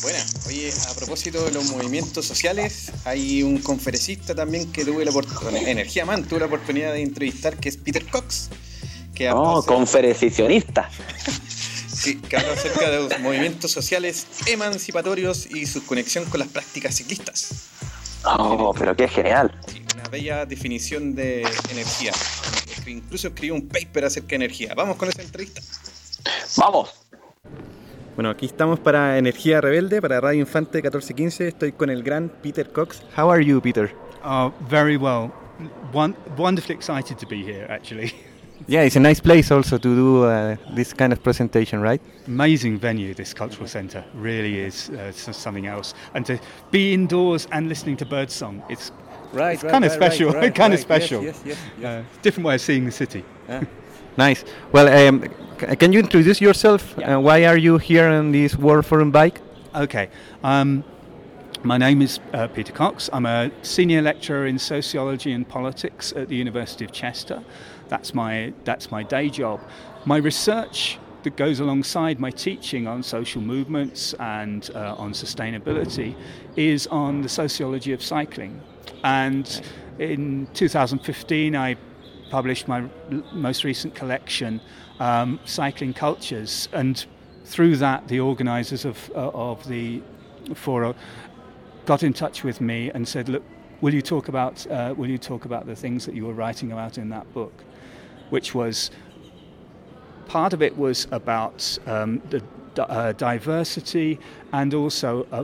[0.01, 0.19] Buena.
[0.47, 5.67] Oye, a propósito de los movimientos sociales, hay un conferencista también que tuve la oportunidad,
[5.67, 8.49] Energía Man, tuve la oportunidad de entrevistar, que es Peter Cox,
[9.13, 10.89] que No, habla, acerca, conferenciacionista.
[11.93, 16.95] sí, que habla acerca de los movimientos sociales emancipatorios y su conexión con las prácticas
[16.95, 17.49] ciclistas.
[18.23, 19.53] Oh, pero qué genial.
[19.67, 22.13] Sí, una bella definición de energía.
[22.87, 24.73] Incluso escribió un paper acerca de energía.
[24.75, 25.61] Vamos con esa entrevista.
[26.57, 26.93] Vamos.
[28.15, 31.47] Bueno, aquí estamos para Energía Rebelde, para Radio Infante 1415.
[31.47, 33.01] Estoy con el gran Peter Cox.
[33.17, 33.93] How are you, Peter?
[34.23, 35.31] Uh, very well.
[35.93, 38.13] Won- wonderfully excited to be here, actually.
[38.67, 42.01] Yeah, it's a nice place also to do uh, this kind of presentation, right?
[42.27, 44.03] Amazing venue, this cultural centre.
[44.13, 45.93] Really is uh, something else.
[46.13, 46.37] And to
[46.69, 48.91] be indoors and listening to birdsong, it's,
[49.33, 50.33] Right, it's kind of special.
[50.51, 51.23] kind of special.
[51.23, 53.23] Yes, yes, Uh, different way of seeing the city.
[54.17, 54.43] Nice.
[54.73, 55.23] Well, um,
[55.61, 56.97] c- can you introduce yourself?
[56.97, 59.39] Uh, why are you here on this World Forum Bike?
[59.73, 60.09] Okay.
[60.43, 60.83] Um,
[61.63, 63.09] my name is uh, Peter Cox.
[63.13, 67.41] I'm a senior lecturer in sociology and politics at the University of Chester.
[67.87, 69.61] That's my that's my day job.
[70.05, 76.15] My research that goes alongside my teaching on social movements and uh, on sustainability
[76.57, 78.59] is on the sociology of cycling.
[79.03, 79.61] And
[79.99, 81.75] in 2015, I
[82.29, 82.83] published my
[83.31, 84.61] most recent collection,
[84.99, 87.05] um, Cycling Cultures, and
[87.45, 90.01] through that, the organisers of uh, of the
[90.53, 90.95] forum
[91.85, 93.43] got in touch with me and said, "Look,
[93.81, 96.71] will you talk about uh, will you talk about the things that you were writing
[96.71, 97.63] about in that book?"
[98.29, 98.91] Which was
[100.27, 102.43] part of it was about um, the
[102.77, 104.19] uh, diversity
[104.53, 105.43] and also uh,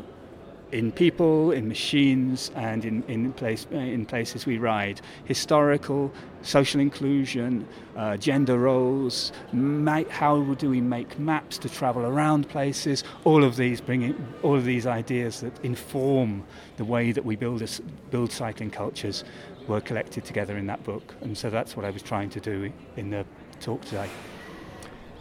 [0.71, 5.01] in people, in machines, and in in, place, in places we ride.
[5.25, 9.32] Historical, social inclusion, uh, gender roles.
[9.54, 13.04] Ma- how do we make maps to travel around places?
[13.23, 16.43] All of these bringing all of these ideas that inform
[16.78, 19.23] the way that we build us build cycling cultures
[19.67, 22.71] were collected together in that book, and so that's what I was trying to do
[22.97, 23.25] in the
[23.60, 24.10] talk today.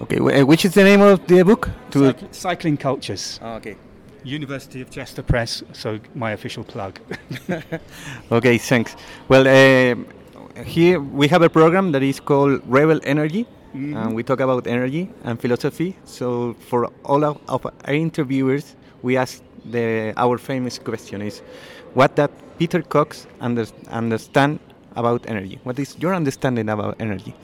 [0.01, 1.71] Okay, which is the name of the book?
[1.93, 3.39] To Cycl- cycling cultures.
[3.41, 3.77] Ah, okay.
[4.25, 6.99] University of Chester Press, so my official plug.
[8.33, 8.97] Okay, thanks.
[9.29, 13.97] Well, uh, here we have a program that is called Rebel Energy, Mhm.
[13.97, 15.97] and we talk about energy and philosophy.
[16.05, 21.43] So for all of, of our interviewers, we ask the our famous question is,
[21.95, 24.59] what does Peter Cox under, understand
[24.97, 25.59] about energy?
[25.65, 27.35] What is your understanding about energy?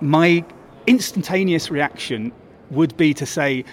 [0.00, 0.44] my
[0.88, 2.32] instantaneous reaction
[2.70, 3.64] would be to say,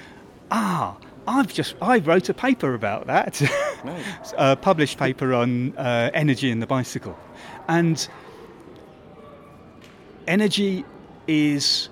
[0.51, 3.41] ah, I've just I wrote a paper about that,
[4.37, 7.17] a published paper on uh, energy in the bicycle,
[7.67, 8.07] and
[10.27, 10.85] energy
[11.27, 11.89] is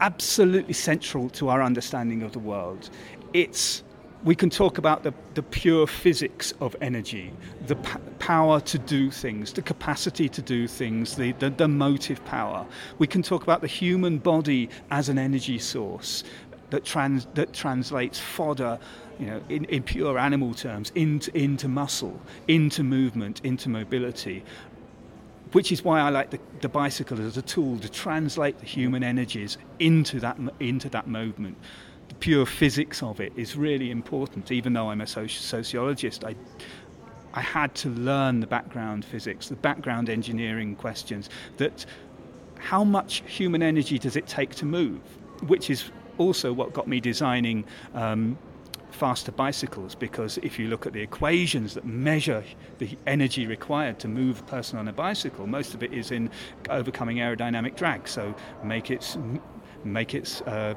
[0.00, 2.90] absolutely central to our understanding of the world.
[3.32, 3.82] It's
[4.24, 7.32] we can talk about the, the pure physics of energy,
[7.66, 12.24] the p- power to do things, the capacity to do things, the, the, the motive
[12.24, 12.66] power.
[12.98, 16.24] We can talk about the human body as an energy source
[16.70, 18.78] that, trans, that translates fodder,
[19.20, 24.44] you know, in, in pure animal terms, into, into muscle, into movement, into mobility
[25.52, 29.02] which is why I like the, the bicycle as a tool to translate the human
[29.02, 31.56] energies into that into that movement.
[32.08, 34.50] The pure physics of it is really important.
[34.50, 36.34] Even though I'm a soci- sociologist, I
[37.34, 41.28] I had to learn the background physics, the background engineering questions.
[41.58, 41.84] That
[42.58, 45.00] how much human energy does it take to move?
[45.46, 47.64] Which is also what got me designing.
[47.94, 48.38] Um,
[48.90, 52.42] faster bicycles because if you look at the equations that measure
[52.78, 56.30] the energy required to move a person on a bicycle, most of it is in
[56.70, 58.08] overcoming aerodynamic drag.
[58.08, 59.16] So make it
[59.84, 60.74] make it uh,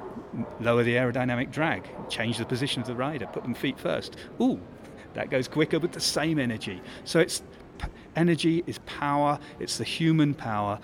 [0.59, 4.15] lower the aerodynamic drag, change the position of the rider, put them feet first.
[4.39, 4.59] Ooh,
[5.13, 6.81] that goes quicker with the same energy.
[7.03, 7.41] So it's
[8.15, 9.39] energy is power.
[9.59, 10.79] It's the human power,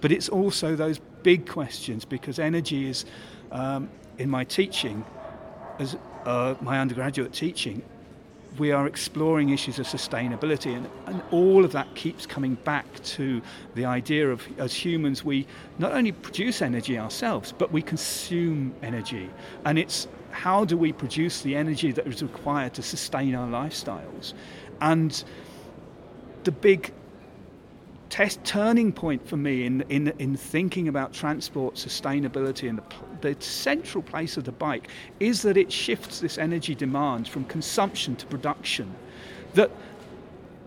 [0.00, 3.04] but it's also those big questions because energy is
[3.50, 3.88] um,
[4.18, 5.04] in my teaching
[5.78, 7.82] as uh, my undergraduate teaching,
[8.58, 13.40] we are exploring issues of sustainability, and, and all of that keeps coming back to
[13.74, 15.46] the idea of as humans, we
[15.78, 19.30] not only produce energy ourselves, but we consume energy.
[19.64, 24.34] And it's how do we produce the energy that is required to sustain our lifestyles?
[24.80, 25.24] And
[26.44, 26.92] the big
[28.10, 32.82] test turning point for me in, in, in thinking about transport sustainability and the,
[33.34, 34.88] the central place of the bike
[35.20, 38.94] is that it shifts this energy demand from consumption to production
[39.54, 39.70] that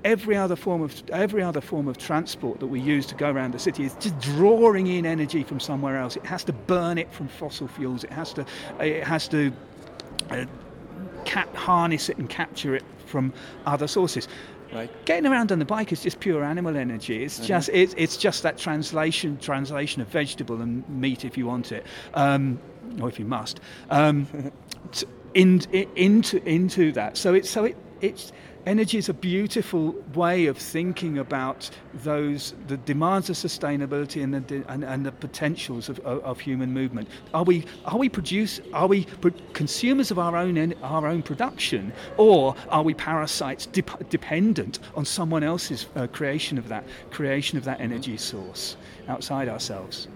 [0.04, 3.54] every other form of every other form of transport that we use to go around
[3.54, 6.16] the city is just drawing in energy from somewhere else.
[6.16, 8.04] It has to burn it from fossil fuels.
[8.04, 8.46] It has to
[8.80, 9.52] it has to
[10.30, 10.46] uh,
[11.26, 13.34] cap- harness it and capture it from
[13.66, 14.28] other sources
[14.74, 14.90] Right.
[15.06, 17.24] Getting around on the bike is just pure animal energy.
[17.24, 17.46] It's Mhm.
[17.46, 21.86] just it's, it's just that translation translation of vegetable and meat if you want it,
[22.14, 22.60] um,
[23.02, 24.28] or if you must, um,
[24.92, 27.18] t- in, i- into into that.
[27.18, 28.32] So it's so it it's
[28.70, 31.70] energy is a beautiful way of thinking about
[32.04, 36.72] those the demands of sustainability and the and, and the potentials of, of, of human
[36.72, 37.08] movement.
[37.34, 41.92] Are we are we produce are we pro- consumers of our own our own production,
[42.18, 47.64] or are we parasites dep- dependent on someone else's uh, creation of that creation of
[47.64, 48.78] that energy source
[49.08, 50.08] outside ourselves?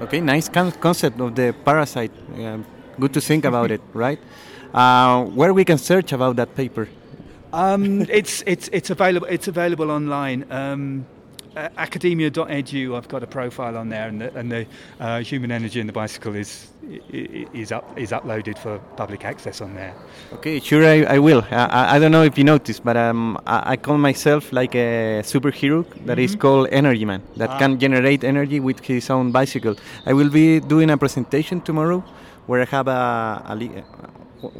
[0.00, 2.10] Okay, nice con- concept of the parasite.
[2.34, 2.66] Um,
[2.98, 4.18] good to think about it, right?
[4.72, 6.88] Uh, where we can search about that paper?
[7.54, 10.44] Um, it's it's it's available it's available online.
[10.50, 11.06] Um,
[11.56, 12.96] uh, academia.edu.
[12.96, 14.66] I've got a profile on there, and the, and the
[14.98, 16.66] uh, human energy in the bicycle is
[17.52, 19.94] is up is uploaded for public access on there.
[20.32, 21.44] Okay, sure, I, I will.
[21.52, 25.22] I, I- don't know if you noticed, but um, I, I call myself like a
[25.22, 26.40] superhero that is Mhm.
[26.40, 27.58] called Energy Man, that Ah.
[27.58, 29.76] can generate energy with his own bicycle.
[30.06, 32.02] I will be doing a presentation tomorrow
[32.48, 33.84] where I have a, a, li-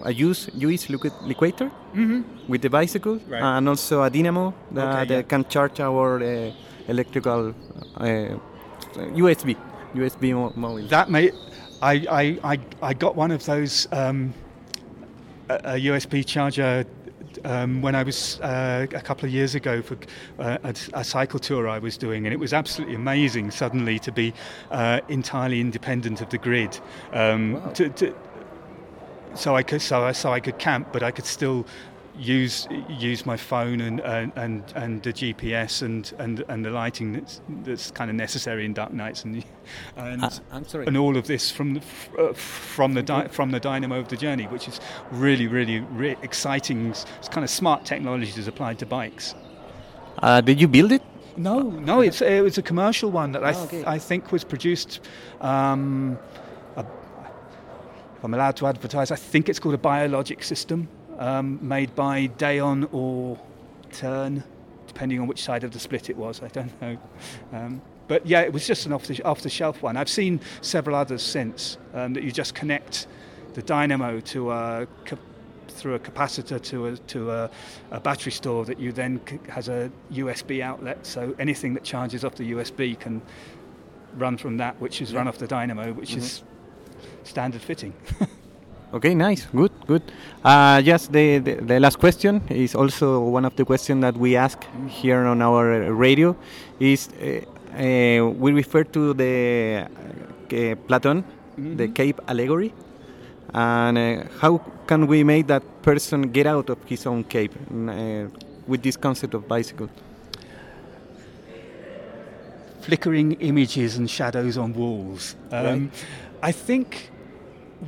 [0.05, 2.25] a use US liquid, liquidator Mhm.
[2.49, 3.43] with the bicycle Right.
[3.43, 5.23] and also a dynamo that, Okay, that yeah.
[5.29, 6.51] can charge our uh,
[6.89, 7.55] electrical
[7.97, 8.37] uh,
[9.17, 9.57] USB
[9.95, 10.89] USB mo- mobile.
[10.89, 11.31] That may
[11.83, 14.33] I, I, I, I got one of those um,
[15.49, 16.85] a, a USB charger.
[17.45, 19.97] Um, when I was uh, a couple of years ago for
[20.39, 24.13] uh, a, a cycle tour I was doing, and it was absolutely amazing suddenly to
[24.13, 24.33] be
[24.71, 26.79] uh, entirely independent of the grid.
[27.13, 28.15] Um, to, to,
[29.35, 31.67] so I could so I, so I could camp, but I could still
[32.17, 37.41] use use my phone and and and, the GPS and, and and the lighting that's
[37.65, 39.45] that's kind of necessary in dark nights and
[39.97, 40.87] and Uh, I'm sorry.
[40.87, 41.81] and all of this from the
[42.19, 44.81] uh, from the di- from the dynamo of the journey, which is
[45.11, 46.87] really really, re- exciting.
[46.91, 49.35] It's kind of smart technologies applied to bikes.
[50.23, 51.03] Uh, did you build it?
[51.37, 53.95] No, no, it's it was a commercial one that I Oh, th- okay.
[53.97, 55.01] I think was produced.
[55.41, 56.17] Um,
[58.25, 62.89] I'm allowed to advertise, I think it's called a biologic system um, made by Dayon
[62.91, 63.39] or
[63.93, 64.43] turn,
[64.87, 66.43] depending on which side of the split it was.
[66.43, 66.97] I don't know.
[67.53, 69.99] Um, but yeah, it was just an off the, off the shelf one.
[69.99, 73.09] I've seen several others since um, that you just connect
[73.53, 74.87] the dynamo to a
[75.69, 77.51] through a capacitor to a to a,
[77.91, 81.05] a battery store that you then c- has a USB outlet.
[81.07, 83.21] So anything that charges off the USB can
[84.17, 86.43] run from that, which is run off the dynamo, which is
[87.25, 87.93] standard fitting.
[88.95, 90.03] Okay, nice, good, good.
[90.45, 94.37] Uh, yes, the, the, the last question is also one of the questions that we
[94.37, 96.37] ask here on our radio.
[96.79, 97.41] Is uh,
[97.75, 101.25] uh, we refer to the uh, Platon,
[101.59, 102.73] the cave allegory,
[103.53, 108.29] and uh, how can we make that person get out of his own cave uh,
[108.69, 109.91] with this concept of bicycle?
[112.85, 115.37] flickering images and shadows on walls.
[115.51, 115.91] Um,
[116.45, 117.11] I think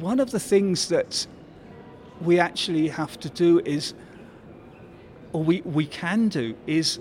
[0.01, 1.27] one of the things that
[2.23, 3.93] we actually have to do is,
[5.35, 6.99] or we, we can do, is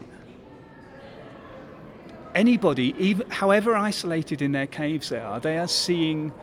[2.35, 6.33] anybody, even however isolated in their caves they are, they are seeing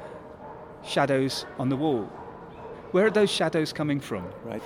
[0.83, 2.05] shadows on the wall.
[2.93, 4.25] Where are those shadows coming from?
[4.45, 4.63] Right.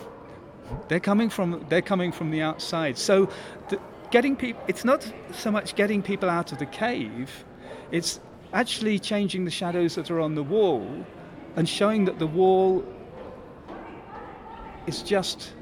[0.86, 2.98] They're coming from they're coming from the outside.
[2.98, 3.28] So,
[3.68, 3.80] the,
[4.12, 7.44] getting people it's not so much getting people out of the cave,
[7.90, 8.20] it's
[8.52, 10.86] actually changing the shadows that are on the wall
[11.56, 12.84] and showing that the wall
[14.86, 15.52] is just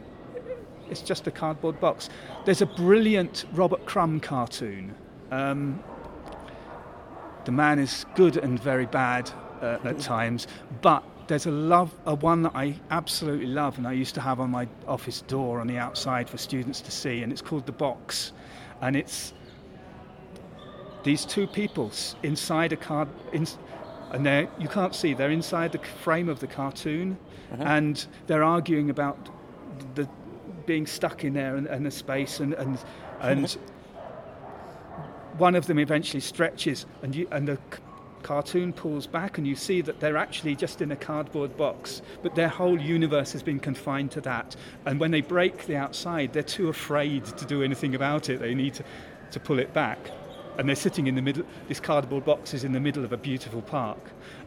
[0.90, 2.10] it's just a cardboard box.
[2.44, 4.94] There's a brilliant Robert Crumb cartoon.
[5.30, 5.82] Um,
[7.44, 9.30] the man is good and very bad
[9.60, 10.46] uh, at times,
[10.82, 14.40] but there's a love, a one that I absolutely love, and I used to have
[14.40, 17.72] on my office door on the outside for students to see, and it's called the
[17.72, 18.32] box,
[18.82, 19.32] and it's
[21.04, 21.92] these two people
[22.22, 23.46] inside a card, in,
[24.10, 27.16] and they you can't see they're inside the frame of the cartoon,
[27.52, 27.62] uh-huh.
[27.62, 29.18] and they're arguing about
[29.94, 30.08] the
[30.66, 32.78] being stuck in there and, and the space and and
[33.20, 33.56] and
[35.38, 37.58] one of them eventually stretches and you and the
[38.22, 42.34] cartoon pulls back and you see that they're actually just in a cardboard box but
[42.34, 44.56] their whole universe has been confined to that.
[44.86, 48.40] And when they break the outside they're too afraid to do anything about it.
[48.40, 48.84] They need to,
[49.32, 49.98] to pull it back
[50.58, 53.16] and they're sitting in the middle this cardboard box is in the middle of a
[53.16, 53.98] beautiful park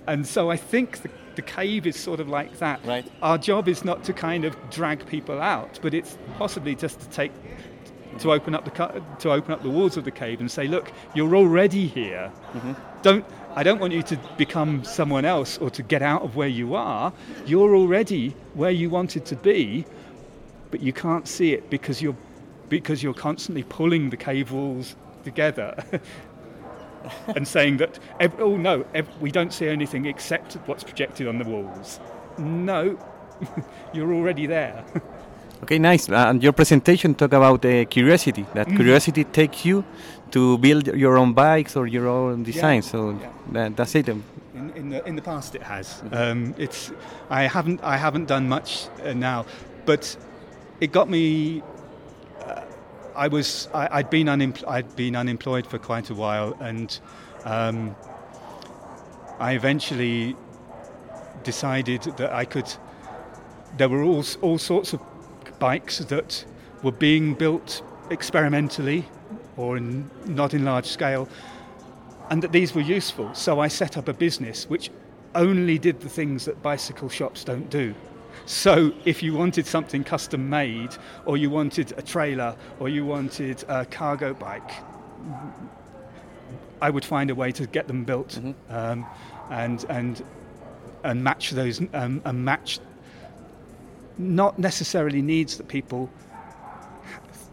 [0.08, 3.06] and so i think the, the cave is sort of like that Right.
[3.22, 7.10] our job is not to kind of drag people out but it's possibly just to
[7.10, 7.32] take
[8.20, 10.92] to open up the to open up the walls of the cave and say, look,
[11.14, 12.32] you're already here.
[12.54, 12.74] Mm-hmm.
[13.04, 16.48] Don't I don't want you to become someone else or to get out of where
[16.48, 17.14] you are.
[17.46, 19.86] You're already where you wanted to be,
[20.72, 22.18] but you can't see it because you're
[22.70, 24.96] because you're constantly pulling the cave walls
[25.28, 25.70] together.
[27.36, 31.38] and saying that, ev- oh no, ev- we don't see anything except what's projected on
[31.42, 32.00] the walls.
[32.38, 32.82] No,
[33.94, 34.84] you're already there.
[35.64, 36.10] Okay, nice.
[36.10, 38.46] Uh, and your presentation talk about uh, curiosity.
[38.54, 39.84] That curiosity takes you
[40.32, 42.82] to build your own bikes or your own design.
[42.82, 43.32] So yeah.
[43.54, 44.10] that, that's it.
[44.10, 44.24] In,
[44.76, 46.04] in the in the past, it has.
[46.12, 46.92] Um, it's
[47.30, 49.46] I haven't I haven't done much uh, now,
[49.86, 50.18] but
[50.80, 51.64] it got me.
[53.18, 56.98] I was I, I'd been unempl- I'd been unemployed for quite a while, and
[57.46, 57.96] um,
[59.40, 60.36] I eventually
[61.44, 62.72] decided that I could.
[63.78, 65.02] There were all all sorts of
[65.58, 66.46] bikes that
[66.84, 69.06] were being built experimentally,
[69.58, 71.28] or in, not in large scale,
[72.30, 73.34] and that these were useful.
[73.34, 74.92] So I set up a business which
[75.34, 77.96] only did the things that bicycle shops don't do.
[78.46, 83.64] So if you wanted something custom made, or you wanted a trailer, or you wanted
[83.68, 84.72] a cargo bike,
[86.82, 89.06] I would find a way to get them built um,
[89.50, 90.24] and and
[91.04, 92.80] and match those um, and match
[94.18, 96.10] not necessarily needs that people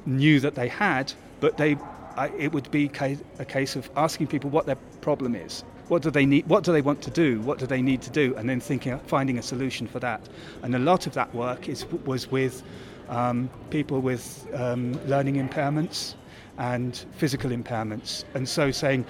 [0.06, 1.76] knew that they had, but they
[2.16, 5.64] I, it would be ca- a case of asking people what their problem is.
[5.88, 6.46] What do they need?
[6.46, 7.40] What do they want to do?
[7.40, 8.34] What do they need to do?
[8.36, 10.20] And then thinking, finding a solution for that.
[10.62, 12.62] And a lot of that work is was with
[13.08, 16.14] um, people with um, learning impairments
[16.58, 18.24] and physical impairments.
[18.34, 19.04] And so saying,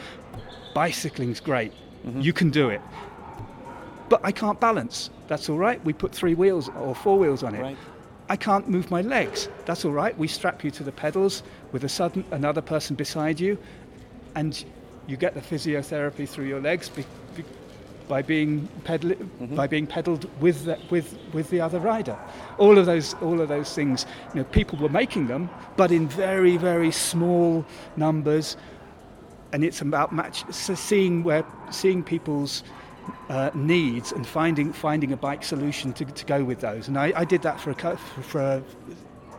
[0.74, 1.72] bicycling's great.
[2.18, 2.80] You can do it.
[4.08, 5.10] But I can't balance.
[5.28, 5.82] That's all right.
[5.84, 7.62] We put three wheels or four wheels on it.
[7.62, 7.76] Right.
[8.28, 9.48] I can't move my legs.
[9.64, 10.16] That's all right.
[10.18, 13.58] We strap you to the pedals with a sudden another person beside you,
[14.34, 14.64] and
[15.06, 17.04] you get the physiotherapy through your legs be,
[17.36, 17.44] be,
[18.08, 22.18] by being pedal, by being pedaled with the, with with the other rider.
[22.58, 24.06] All of those all of those things.
[24.34, 27.64] You know, people were making them, but in very very small
[27.96, 28.56] numbers,
[29.52, 32.62] and it's about match so seeing where seeing people's
[33.28, 36.88] uh, needs and finding finding a bike solution to, to go with those.
[36.88, 38.62] And I, I did that for a for, for a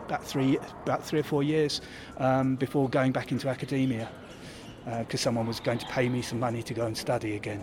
[0.06, 1.82] about three about three or four years
[2.18, 4.10] um, before going back into academia
[4.86, 7.60] because someone was going to pay me some money to go and study again,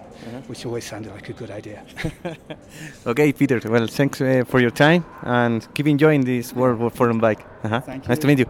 [0.49, 1.83] which always sounded like a good idea.
[3.07, 3.61] Okay, Peter.
[3.65, 7.45] Well, thanks uh, for your time and keep enjoying this World War Forum bike.
[7.63, 8.47] Thank Nice to meet you.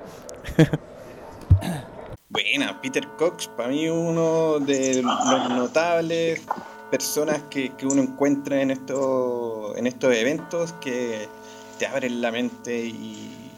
[2.30, 6.40] Buena, Peter Cox, para mí uno de los notables
[6.90, 11.28] personas que, que uno encuentra en, estos en estos eventos que
[11.78, 13.50] te abren la mente y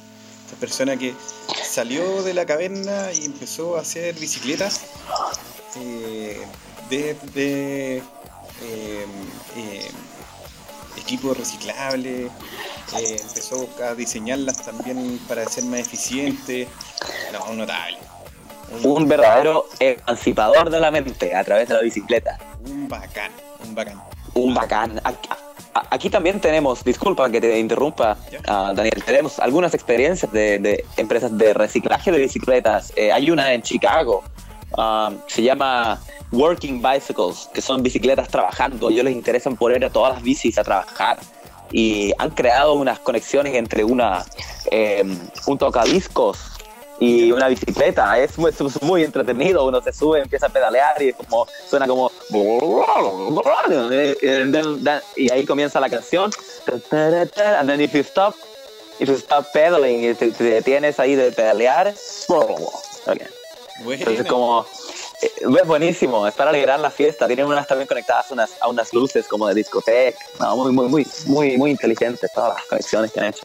[0.45, 1.15] esta persona que
[1.75, 4.83] salió de la caverna y empezó a hacer bicicletas
[5.75, 6.41] eh,
[6.89, 9.07] de, de, eh,
[9.57, 9.91] eh,
[10.97, 12.31] equipos reciclables,
[12.97, 16.69] eh, empezó a diseñarlas también para ser más eficientes,
[17.33, 17.99] no, un notable.
[18.85, 22.39] Un verdadero emancipador de la mente a través de la bicicleta.
[22.65, 23.33] Un bacán,
[23.65, 24.01] un bacán.
[24.35, 25.01] Un bacán.
[25.91, 28.17] Aquí, también tenemos, disculpa que te interrumpa,
[28.47, 32.93] ah, Daniel, tenemos algunas experiencias de, de empresas de reciclaje de bicicletas.
[32.97, 34.23] Eh, hay una en Chicago,
[34.79, 38.91] ah, se llama Working Bicycles, que son bicicletas trabajando.
[38.91, 41.19] Ellos les interesan poner a todas las bicis a trabajar.
[41.73, 44.25] Y han creado unas conexiones entre una,
[44.71, 45.03] eh,
[45.47, 46.54] un tocadiscos
[47.01, 48.19] y una bicicleta.
[48.19, 49.65] Es muy, es muy entretenido.
[49.65, 52.11] Uno se sube, empieza a pedalear y es como, suena como.
[55.17, 56.31] Y ahí comienza la canción.
[56.91, 58.35] And then if you stop,
[58.99, 61.95] if you stop pedaling, y te, te detienes ahí de pedalear.
[63.07, 63.27] Okay.
[63.81, 64.65] Entonces, como.
[65.21, 65.31] eh,
[65.61, 67.27] Es buenísimo, es para alegrar la fiesta.
[67.27, 70.19] Tienen unas también conectadas a unas, a unas luces como de discoteca.
[70.39, 73.45] No, muy, muy, muy, muy, muy inteligentes todas las conexiones que han hecho.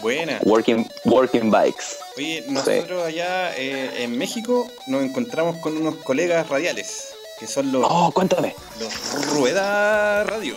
[0.00, 0.38] Buena.
[0.44, 1.96] Working, working bikes.
[2.16, 7.84] Oye, nosotros allá eh, en México nos encontramos con unos colegas radiales, que son los,
[7.88, 8.54] Oh, cuéntame.
[8.78, 10.56] los Rueda Radio.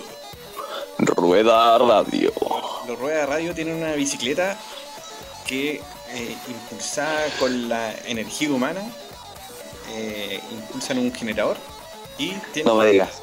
[0.99, 2.31] Rueda Radio.
[2.87, 4.57] Los Rueda Radio tienen una bicicleta
[5.45, 8.81] que, eh, impulsada con la energía humana,
[9.95, 11.57] eh, impulsan un generador
[12.17, 12.65] y tienen...
[12.73, 13.21] No me digas.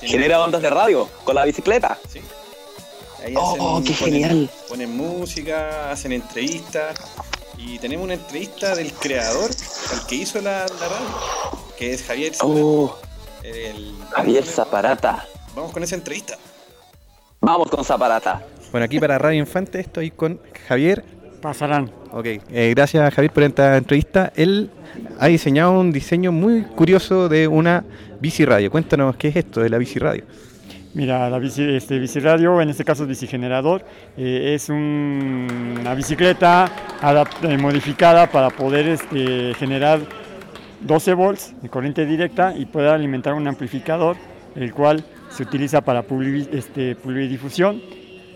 [0.00, 1.98] Genera ondas de radio con la bicicleta.
[2.12, 2.20] Sí.
[3.24, 4.50] Ahí Oh, qué ponen- genial.
[4.68, 6.98] Ponen música, hacen entrevistas
[7.58, 9.50] y tenemos una entrevista del creador,
[9.92, 12.52] al que hizo la, la radio, que es Javier Zapata.
[12.52, 12.96] Oh,
[13.42, 15.26] El- Javier Zaparata.
[15.54, 16.36] Vamos con esa entrevista.
[17.40, 18.44] Vamos con Zaparata.
[18.72, 21.04] Bueno, aquí para Radio Infante estoy con Javier.
[21.40, 21.90] Pasarán.
[22.12, 24.32] Ok, eh, gracias Javier por esta entrevista.
[24.36, 24.70] Él
[25.18, 27.84] ha diseñado un diseño muy curioso de una
[28.20, 28.70] bici radio.
[28.70, 30.24] Cuéntanos qué es esto de la bici radio.
[30.96, 33.84] Mira, la bici, este, biciradio, en este caso es bicigenerador,
[34.16, 36.70] eh, es un- una bicicleta
[37.02, 40.00] adap- eh, modificada para poder este, generar
[40.80, 44.16] 12 volts de corriente directa y poder alimentar un amplificador,
[44.54, 46.96] el cual se utiliza para publi- este,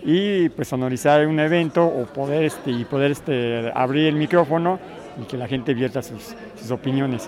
[0.03, 4.79] y pues sonorizar un evento o poder, este, y poder este, abrir el micrófono
[5.19, 7.27] y que la gente vierta sus opiniones.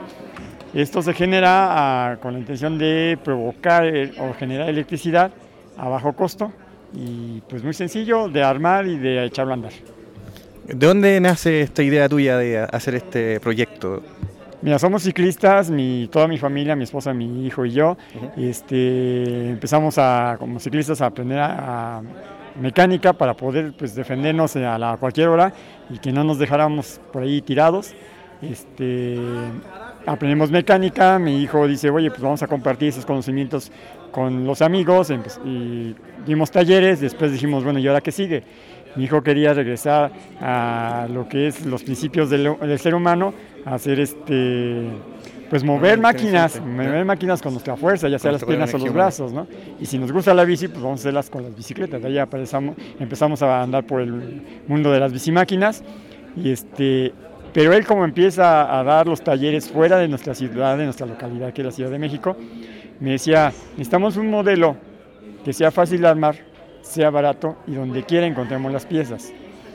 [0.74, 1.49] Esto se genera
[2.11, 5.32] ah, con la intención de provocar eh, o generar electricidad
[5.78, 6.51] a bajo costo
[6.95, 9.71] y pues muy sencillo de armar y de echarlo a andar.
[10.67, 14.01] ¿De dónde nace esta idea tuya de hacer este proyecto?
[14.61, 17.97] Mira, somos ciclistas, mi, toda mi familia, mi esposa, mi hijo y yo.
[18.38, 22.01] este, empezamos a, como ciclistas a aprender a, a
[22.61, 25.51] mecánica para poder pues, defendernos a, la- a cualquier hora
[25.89, 27.93] y que no nos dejáramos por ahí tirados.
[28.41, 29.17] Este,
[30.05, 33.71] aprendemos mecánica, mi hijo dice, oye, pues vamos a compartir esos conocimientos
[34.11, 35.95] con los amigos empe- y
[36.25, 38.43] dimos talleres, después dijimos, bueno, ¿y ahora qué sigue?
[38.95, 43.33] Mi hijo quería regresar a lo que es los principios del, del ser humano,
[43.65, 44.87] hacer este,
[45.49, 46.87] pues mover Ah, máquinas, interesante.
[46.89, 49.47] mover máquinas con nuestra fuerza, ya sea Con las piernas o los brazos, ¿no?
[49.79, 52.01] Y si nos gusta la bici, pues vamos a hacerlas con las bicicletas.
[52.03, 55.83] De ahí empezamos, empezamos a andar por el mundo de las bicimáquinas
[56.35, 57.13] y este,
[57.53, 61.53] pero él como empieza a dar los talleres fuera de nuestra ciudad, de nuestra localidad,
[61.53, 62.35] que es la Ciudad de México,
[62.99, 64.75] me decía, necesitamos un modelo
[65.43, 66.35] que sea fácil de armar,
[66.81, 69.31] sea barato y donde quiera encontremos las piezas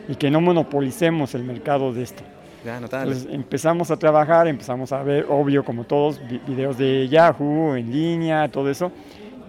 [0.08, 2.22] y que no monopolicemos el mercado de esto.
[2.64, 2.78] Ya.
[2.78, 7.92] Entonces empezamos a trabajar, empezamos a ver, obvio, como todos, vi- videos de Yahoo, en
[7.92, 8.90] línea, todo eso,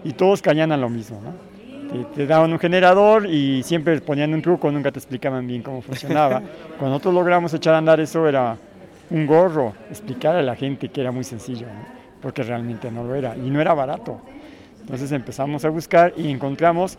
[0.04, 1.49] y todos caían a lo mismo, ¿no?
[1.92, 5.82] Te, te daban un generador y siempre ponían un truco, nunca te explicaban bien cómo
[5.82, 6.42] funcionaba.
[6.78, 8.58] Cuando nosotros logramos echar a andar eso era
[9.10, 12.00] un gorro, explicar a la gente que era muy sencillo, ¿no?
[12.22, 14.20] porque realmente no lo era, y no era barato.
[14.82, 16.98] Entonces empezamos a buscar y encontramos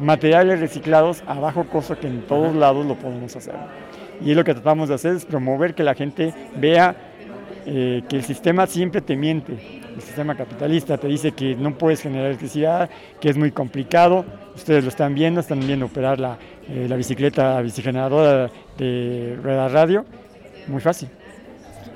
[0.00, 3.54] materiales reciclados a bajo costo que en todos lados lo podemos hacer.
[4.24, 6.94] Y lo que tratamos de hacer es promover que la gente vea
[7.66, 9.85] eh, que el sistema siempre te miente.
[9.96, 12.88] El sistema capitalista te dice que no puedes generar electricidad,
[13.20, 14.24] que es muy complicado.
[14.54, 16.36] Ustedes lo están viendo, están viendo operar la,
[16.68, 20.04] eh, la bicicleta, la bicigeneradora de rueda radio,
[20.68, 21.08] muy fácil.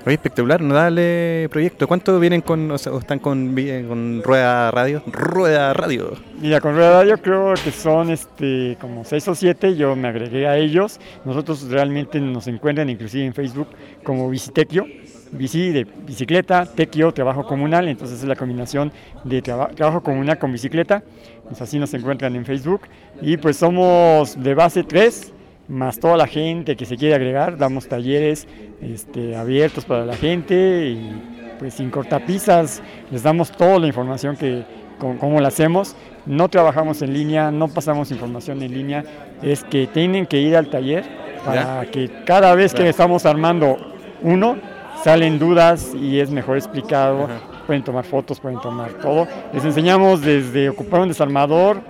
[0.07, 1.87] Oye, espectacular, notable proyecto.
[1.87, 5.03] ¿Cuántos vienen con, o, sea, o están con, vi- con rueda radio?
[5.07, 6.13] Rueda radio.
[6.41, 10.47] Mira, con Rueda Radio creo que son este, como seis o siete, yo me agregué
[10.49, 10.99] a ellos.
[11.27, 13.69] Nosotros realmente nos encuentran inclusive en Facebook
[14.03, 14.87] como Bicitequio,
[15.33, 18.93] bici de bicicleta, tequio, trabajo comunal, entonces es la combinación
[19.25, 21.03] de traba- trabajo comunal con bicicleta,
[21.49, 22.83] pues así nos encuentran en Facebook.
[23.23, 25.33] Y pues somos de base tres,
[25.69, 28.49] más toda la gente que se quiere agregar, damos talleres
[28.83, 31.23] este, abiertos para la gente y
[31.59, 34.65] pues sin cortapisas les damos toda la información que
[34.99, 35.95] cómo la hacemos.
[36.27, 39.05] No trabajamos en línea, no pasamos información en línea,
[39.43, 41.05] es que tienen que ir al taller
[41.45, 42.91] para que cada vez que Ya.
[42.91, 43.77] estamos armando
[44.23, 44.59] uno
[45.05, 47.29] salen dudas y es mejor explicado.
[47.67, 49.27] Pueden tomar fotos, pueden tomar todo.
[49.53, 51.81] Les enseñamos desde ocupar un desarmador,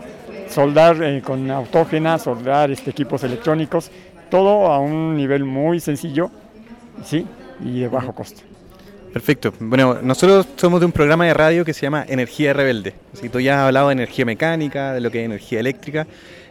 [0.48, 3.90] soldar eh, con autógena, soldar este, equipos electrónicos,
[4.30, 6.30] todo a un nivel muy sencillo,
[7.04, 7.26] sí,
[7.64, 8.42] y de bajo costo.
[9.12, 9.52] Perfecto.
[9.58, 12.94] Bueno, nosotros somos de un programa de radio que se llama Energía Rebelde.
[13.12, 16.06] Así que tú ya has hablado de energía mecánica, de lo que es energía eléctrica.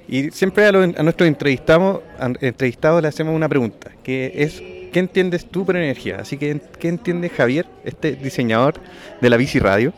[0.10, 2.02] Y siempre a, los- a nuestros entrevistados,
[2.42, 4.62] entrevistados le hacemos una pregunta, que es,
[4.92, 6.18] ¿qué entiendes tú por energía?
[6.20, 8.76] Así que, ¿qué entiende Javier, este diseñador
[9.22, 9.94] de la bici radio,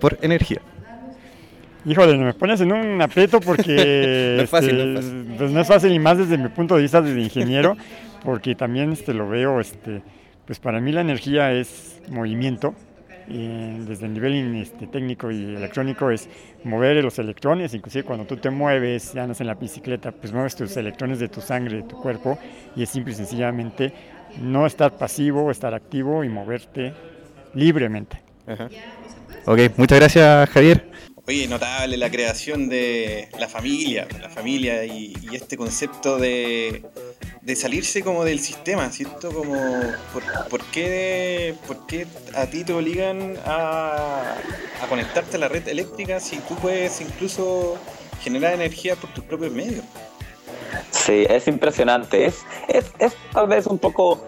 [0.00, 0.60] por energía?
[1.84, 5.34] Híjole, me pones en un aprieto porque No es fácil, este, no es fácil.
[5.38, 7.76] pues no es fácil y más desde mi punto de vista de ingeniero,
[8.24, 10.02] porque también este, lo veo, este,
[10.46, 12.74] pues para mí la energía es movimiento,
[13.28, 16.28] y desde el nivel este, técnico y electrónico es
[16.64, 20.54] mover los electrones, inclusive cuando tú te mueves, ya andas en la bicicleta, pues mueves
[20.54, 22.38] tus electrones de tu sangre, de tu cuerpo,
[22.76, 23.92] y es simple y sencillamente
[24.40, 26.94] no estar pasivo, estar activo y moverte
[27.54, 28.22] libremente.
[29.46, 30.90] Ok, muchas gracias Javier.
[31.28, 36.84] Oye, notable la creación de la familia, la familia y, y este concepto de,
[37.42, 39.32] de salirse como del sistema, ¿cierto?
[39.32, 39.54] Como,
[40.12, 44.36] ¿por, por qué, por qué a ti te obligan a,
[44.80, 47.76] a conectarte a la red eléctrica si tú puedes incluso
[48.22, 49.84] generar energía por tus propios medios?
[51.06, 52.26] Sí, es impresionante.
[52.26, 54.20] Es, es, es tal vez un poco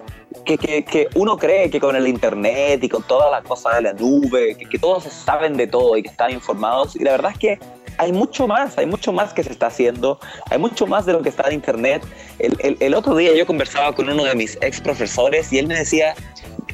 [0.45, 3.83] que, que, que uno cree que con el internet y con todas las cosas de
[3.83, 6.95] la nube, que, que todos saben de todo y que están informados.
[6.95, 7.59] Y la verdad es que
[7.97, 10.21] hay mucho más, hay mucho más que se está haciendo,
[10.51, 12.05] hay mucho más de lo que está en internet.
[12.39, 15.67] El, el, el otro día yo conversaba con uno de mis ex profesores y él
[15.67, 16.15] me decía,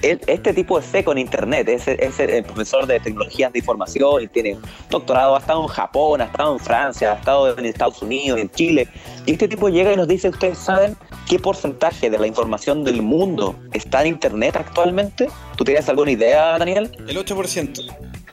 [0.04, 4.28] este tipo es seco en internet, es, es el profesor de tecnologías de información y
[4.28, 4.58] tiene
[4.90, 8.50] doctorado, ha estado en Japón, ha estado en Francia, ha estado en Estados Unidos, en
[8.50, 8.88] Chile.
[9.26, 10.96] Y este tipo llega y nos dice, ¿ustedes saben
[11.28, 15.28] qué porcentaje de la información del mundo está en internet actualmente?
[15.56, 16.90] ¿Tú tienes alguna idea, Daniel?
[17.08, 18.23] El 8%.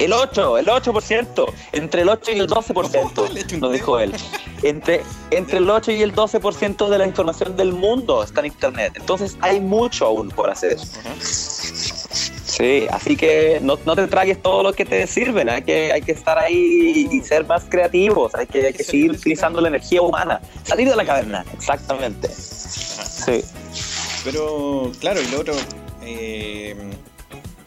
[0.00, 4.12] El 8, el 8%, entre el 8 y el 12%, nos dijo él.
[4.62, 8.94] Entre, entre el 8 y el 12% de la información del mundo está en Internet.
[8.96, 10.78] Entonces hay mucho aún por hacer.
[10.80, 16.02] Sí, así que no, no te tragues todo lo que te sirven, hay que, hay
[16.02, 20.02] que estar ahí y ser más creativos, hay que, hay que seguir utilizando la energía
[20.02, 22.28] humana, salir de la caverna, exactamente.
[22.28, 23.44] Sí.
[24.24, 25.54] Pero claro, y lo otro,
[26.02, 26.74] eh,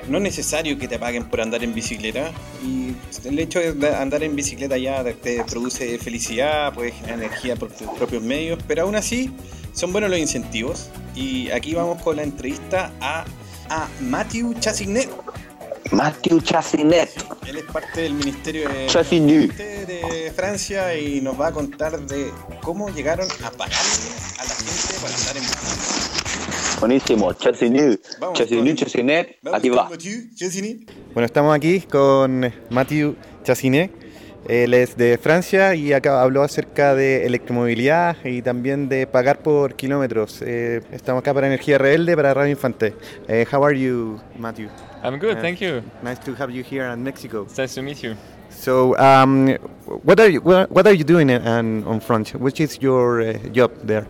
[0.07, 2.31] no es necesario que te paguen por andar en bicicleta.
[2.63, 2.95] Y
[3.27, 7.87] el hecho de andar en bicicleta ya te produce felicidad, puedes generar energía por tus
[7.89, 9.31] propios medios, pero aún así
[9.73, 10.89] son buenos los incentivos.
[11.15, 13.25] Y aquí vamos con la entrevista a,
[13.69, 15.09] a Matthew Chassinet.
[15.91, 17.09] Matthew Chassinet.
[17.45, 18.87] Él es parte del Ministerio de,
[19.85, 22.31] de Francia y nos va a contar de
[22.61, 26.22] cómo llegaron a pagarle a la gente para andar en bicicleta.
[26.87, 29.87] Buenísimo, Chassinet, Vamos Chassinet, con- Chassinet, Vamos aquí va.
[31.13, 33.89] Bueno, estamos aquí con Mathieu Chassinet.
[34.49, 39.75] Él es de Francia y acá habló acerca de electromovilidad y también de pagar por
[39.75, 40.41] kilómetros.
[40.41, 42.93] Eh, estamos acá para Energía Rebelde, para Radio Infante.
[43.29, 44.67] Eh, how are you, Matthew?
[45.05, 45.81] I'm good, Uh, thank you.
[46.03, 47.43] Nice to have you here in Mexico.
[47.43, 48.15] It's nice to meet you.
[48.49, 49.55] So, um,
[50.03, 52.33] what are you what what are you doing on, on France?
[52.37, 54.05] Which is your uh, job there?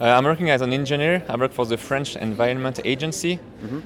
[0.00, 1.22] Uh, I'm working as an engineer.
[1.28, 3.38] I work for the French Environment Agency.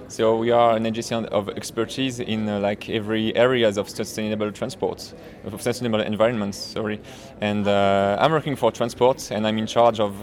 [0.08, 5.14] So we are an agency of expertise in uh, like every areas of sustainable transport,
[5.44, 6.56] of sustainable environments.
[6.58, 7.00] Sorry,
[7.40, 10.14] and uh, I'm working for transport, and I'm in charge of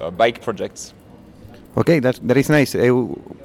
[0.00, 0.94] uh, bike projects.
[1.76, 2.74] Okay, that that is nice.
[2.74, 2.88] Uh,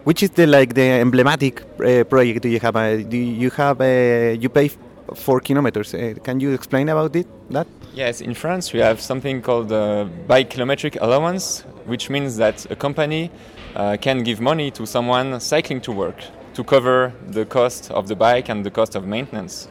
[0.05, 2.75] which is the like the emblematic uh, project do you have?
[2.75, 4.69] Uh, do you have uh, you pay
[5.11, 5.93] f- for kilometers?
[5.93, 7.27] Uh, can you explain about it?
[7.49, 7.67] That?
[7.93, 12.75] Yes, in France we have something called uh, bike kilometric allowance, which means that a
[12.75, 13.31] company
[13.75, 16.17] uh, can give money to someone cycling to work
[16.53, 19.67] to cover the cost of the bike and the cost of maintenance.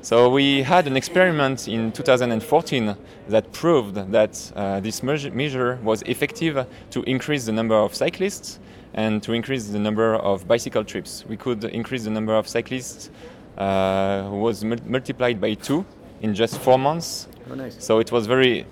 [0.00, 2.96] So we had an experiment in 2014
[3.28, 8.60] that proved that uh, this measure, was effective to increase the number of cyclists
[8.94, 11.24] and to increase the number of bicycle trips.
[11.28, 13.10] We could increase the number of cyclists
[13.58, 15.84] was mul- multiplied by two
[16.22, 17.28] in just four months.
[17.50, 17.76] Oh, nice.
[17.78, 18.66] So it was very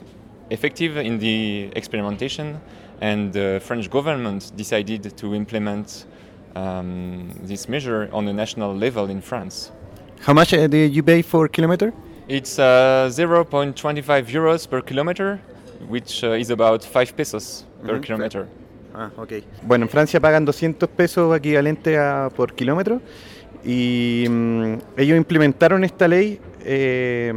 [0.50, 2.60] effective in the experimentation,
[3.00, 6.06] and the French government decided to implement
[6.56, 9.70] um, this measure on a national level in France.
[10.20, 11.92] How much uh, did you pay for kilometer?
[12.28, 15.38] It's uh, 0.25 euros per kilometer,
[15.88, 18.02] which uh, is about 5 pesos per Mhm.
[18.02, 18.46] kilometer.
[18.94, 19.42] Ah, ok.
[19.62, 23.00] Bueno, en Francia pagan 200 pesos equivalente a por kilómetro
[23.64, 27.34] y mm, ellos implementaron esta ley eh,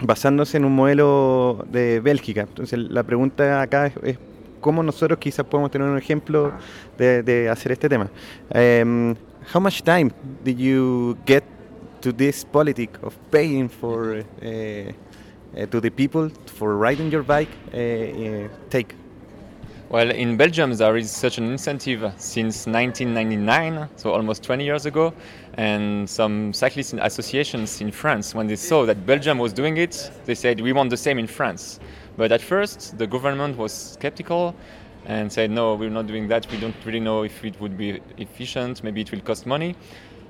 [0.00, 2.42] basándose en un modelo de Bélgica.
[2.42, 4.18] Entonces la pregunta acá es, es
[4.60, 6.52] cómo nosotros quizás podemos tener un ejemplo
[6.96, 8.10] de, hacer este tema.
[8.54, 9.14] Um,
[9.52, 10.10] how much time
[10.44, 11.44] did you get
[12.00, 17.50] to this politic of paying for uh, uh, to the people for riding your bike
[17.72, 18.94] uh, take?
[19.90, 25.14] Well, in Belgium, there is such an incentive since 1999, so almost 20 years ago.
[25.54, 30.34] And some cyclist associations in France, when they saw that Belgium was doing it, they
[30.34, 31.80] said, We want the same in France.
[32.18, 34.54] But at first, the government was skeptical
[35.06, 36.46] and said, No, we're not doing that.
[36.52, 38.84] We don't really know if it would be efficient.
[38.84, 39.74] Maybe it will cost money.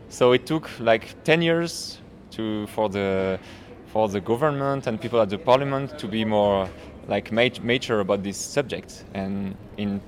[0.09, 1.99] So it took like 10 years
[2.31, 3.41] to, for, the,
[3.87, 6.69] for the government and people at the parliament to be more
[7.09, 9.05] like mat- mature about this subject.
[9.15, 10.01] And in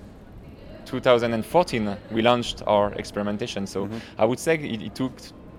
[0.87, 3.67] 2014, we launched our experimentation.
[3.67, 3.89] So
[4.19, 5.13] I would say it, it took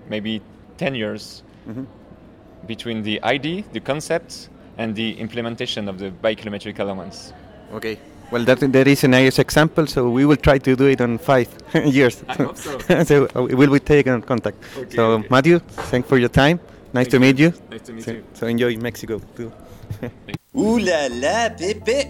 [0.08, 0.40] maybe
[0.78, 1.42] 10 years
[2.66, 7.32] between the idea, the concept, and the implementation of the bikilometric elements.
[7.74, 7.98] Okay.
[8.30, 11.18] Well, that, that is a nice example, so we will try to do it in
[11.18, 11.48] five
[11.84, 12.24] years.
[12.28, 12.78] I hope so.
[13.04, 14.56] so uh, we will be taking contact.
[14.76, 15.28] Okay, so, okay.
[15.30, 16.58] Matthew, thanks for your time.
[16.94, 17.20] Nice Thank to you.
[17.20, 17.52] meet you.
[17.70, 18.24] Nice to meet so, you.
[18.34, 19.52] So enjoy Mexico too.
[20.54, 22.08] Ouh là là, Pepe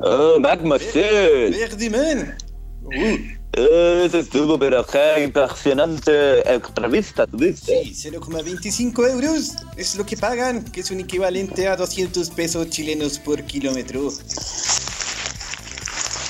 [0.00, 1.50] Oh, Mademoiselle.
[1.50, 2.36] Verdiman
[2.92, 7.82] Eh, Eso estuvo, pero qué impresionante entrevista, ¿tuviste?
[7.84, 13.18] Sí, 0,25 euros es lo que pagan, que es un equivalente a 200 pesos chilenos
[13.18, 14.08] por kilómetro.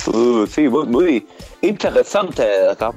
[0.07, 1.27] Uh, sí, muy, muy
[1.63, 2.45] interesante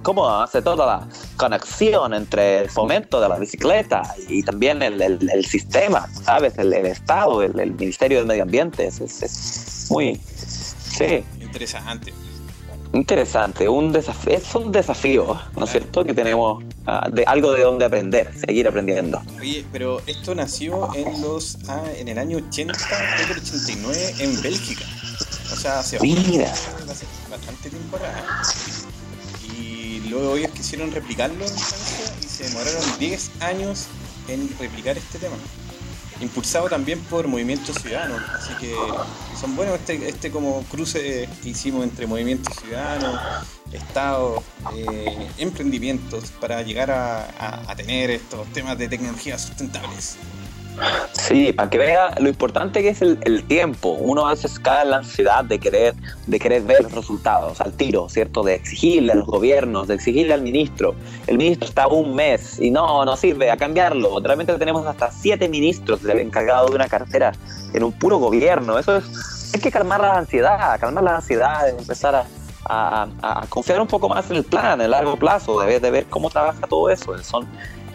[0.04, 1.08] cómo hace toda la
[1.38, 6.58] conexión entre el fomento de la bicicleta y también el, el- el sistema, ¿sabes?
[6.58, 8.86] El, el Estado, el, el Ministerio del Medio Ambiente.
[8.88, 12.14] Es, es- es muy, sí, Interesante.
[12.94, 13.68] interesante.
[13.68, 16.04] Un desafío, es un desafío, ¿no es cierto?
[16.06, 19.22] Que tenemos ah, de algo de donde aprender, seguir aprendiendo.
[19.40, 24.14] Oye, pero esto nació en los ah, en el año 80, creo que el 89,
[24.20, 24.86] en Bélgica.
[25.52, 26.54] O sea, hace Mira.
[27.30, 28.86] bastante tiempo atrás.
[29.54, 33.86] Y luego ellos quisieron replicarlo en Francia y se demoraron 10 años
[34.28, 35.36] en replicar este tema.
[36.22, 38.22] Impulsado también por movimientos ciudadanos.
[38.36, 38.76] Así que
[39.40, 43.20] son buenos este, este como cruce que hicimos entre movimientos ciudadanos,
[43.72, 44.44] Estado,
[44.76, 50.16] eh, emprendimientos para llegar a, a- a tener estos temas de tecnologías sustentables.
[51.14, 53.90] Sí, para que vea lo importante que es el, el tiempo.
[53.92, 55.94] Uno a veces cae en la ansiedad de querer,
[56.28, 58.42] de querer ver los resultados al tiro, ¿cierto?
[58.44, 60.96] De exigirle a los gobiernos, de exigirle al ministro.
[61.28, 64.20] El ministro está un mes y no, no sirve a cambiarlo.
[64.20, 67.34] Realmente tenemos hasta siete ministros del encargado de una cartera
[67.74, 68.80] en un puro gobierno.
[68.80, 72.26] Eso es, hay que calmar la ansiedad, calmar la ansiedad, empezar a,
[72.66, 75.68] a- a- a confiar un poco más en el plan, en el largo plazo, de
[75.68, 77.16] ver, de ver cómo trabaja todo eso.
[77.24, 77.46] Son,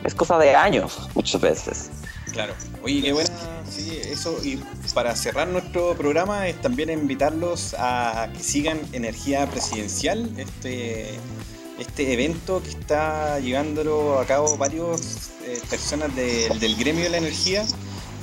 [0.05, 1.91] es cosa de años muchas veces.
[2.37, 2.55] Claro.
[2.83, 3.31] Oye, qué buena.
[3.67, 4.39] Sí, eso.
[4.45, 4.61] Y
[4.93, 11.15] para cerrar nuestro programa es también invitarlos a que sigan Energía Presidencial, este,
[11.79, 17.17] este evento que está llevándolo a cabo varios eh, personas del- del gremio de la
[17.17, 17.65] energía,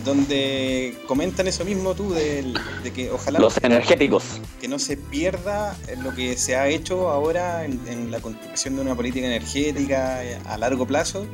[0.04, 2.54] donde comentan eso mismo tú, de
[2.94, 4.24] que ojalá Los energéticos.
[4.60, 8.82] que no se pierda lo que se ha hecho ahora en, en la construcción de
[8.82, 11.26] una política energética a largo plazo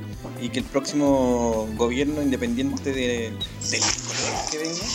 [0.42, 3.32] y que el próximo gobierno, independiente de-
[3.72, 4.86] del color que venga,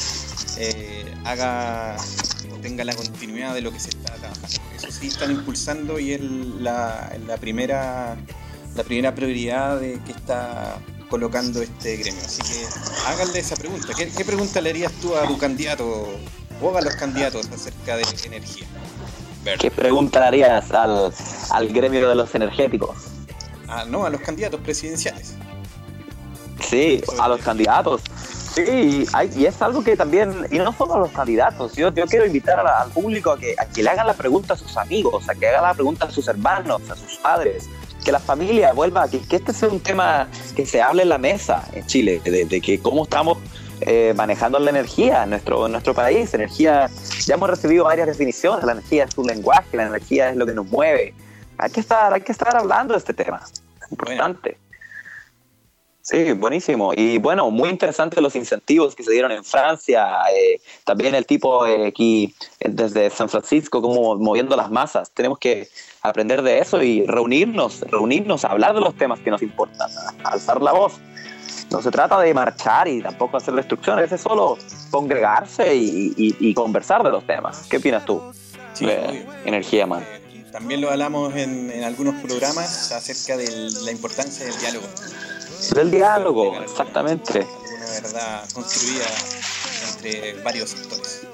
[0.58, 1.96] eh, haga
[2.62, 4.48] tenga la continuidad de lo que se está trabajando.
[4.74, 8.16] Eso sí están impulsando y es la, la primera
[8.74, 10.78] la primera prioridad de que está
[11.08, 12.20] colocando este gremio.
[12.24, 12.66] Así que
[13.06, 13.92] háganle esa pregunta.
[13.96, 16.08] ¿Qué, qué pregunta le harías tú a tu candidato
[16.60, 18.66] o a los candidatos acerca de energía?
[19.58, 21.12] ¿Qué pregunta le harías al,
[21.50, 22.96] al gremio de los energéticos?
[23.68, 25.34] Ah, no, a los candidatos presidenciales.
[26.60, 28.00] Sí, a los candidatos.
[28.54, 32.06] Sí, hay- y es algo que también, y no solo a los candidatos, yo, yo
[32.06, 34.76] quiero invitar a- al público a que, a que le hagan la pregunta a sus
[34.76, 37.68] amigos, a que hagan la pregunta a sus hermanos, a sus padres.
[38.04, 41.66] Que la familia vuelva, que, este sea un tema que se hable en la mesa
[41.72, 43.38] en Chile, de, que cómo estamos
[43.80, 46.32] eh, manejando la energía en nuestro, nuestro país.
[46.34, 46.90] Energía,
[47.24, 50.52] ya hemos recibido varias definiciones, la energía es un lenguaje, la energía es lo que
[50.52, 51.14] nos mueve.
[51.58, 54.58] Hay que estar, hay que estar hablando de este tema, es importante.
[56.04, 56.92] Sí, buenísimo.
[56.94, 60.06] Y bueno, muy interesante los incentivos que se dieron en Francia.
[60.36, 65.10] eh, también el tipo eh, aquí desde San Francisco, como moviendo las masas.
[65.12, 65.66] Tenemos que
[66.04, 69.90] aprender de eso y reunirnos, reunirnos, hablar de los temas que nos importan,
[70.22, 70.94] alzar la voz.
[71.70, 74.58] No se trata de marchar y tampoco hacer destrucciones, es solo
[74.90, 77.66] congregarse y, y- y conversar de los temas.
[77.70, 78.22] ¿Qué opinas tú?
[78.74, 80.04] Sí, de energía, man.
[80.52, 83.48] También lo hablamos en, en algunos programas acerca de
[83.84, 84.86] la importancia del diálogo.
[85.74, 87.40] Del diálogo, exactamente.
[87.40, 89.06] Una verdad construida
[89.96, 91.26] entre varios sectores.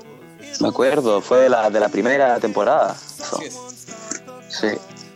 [0.60, 2.92] Me acuerdo, fue de la, de la primera temporada.
[3.20, 3.58] Así es.
[4.50, 4.68] Sí,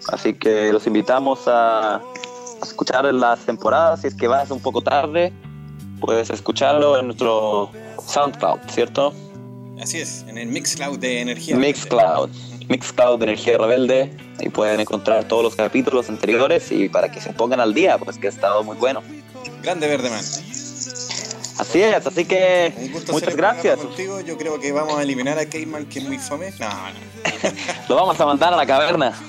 [0.09, 2.03] así que los invitamos a, a
[2.63, 4.01] escuchar las temporadas.
[4.01, 5.33] Si es que vas un poco tarde,
[6.01, 7.71] puedes escucharlo en nuestro
[8.07, 9.13] SoundCloud, ¿cierto?
[9.81, 11.57] Así es, en el Mixcloud de energía.
[11.57, 12.31] Mixcloud.
[12.69, 14.17] Mixcloud de Energía Rebelde.
[14.39, 18.19] Ahí pueden encontrar todos los capítulos anteriores y para que se pongan al día, pues
[18.19, 19.03] que ha estado muy bueno.
[19.63, 20.25] Grande Verde Man.
[21.69, 22.73] Así es, así que
[23.13, 23.79] muchas gracias.
[23.79, 24.21] Contigo.
[24.21, 26.53] Yo creo que vamos a eliminar a Caveman, que es muy fome.
[26.59, 27.51] No, no.
[27.89, 29.13] Lo vamos a mandar a la caverna.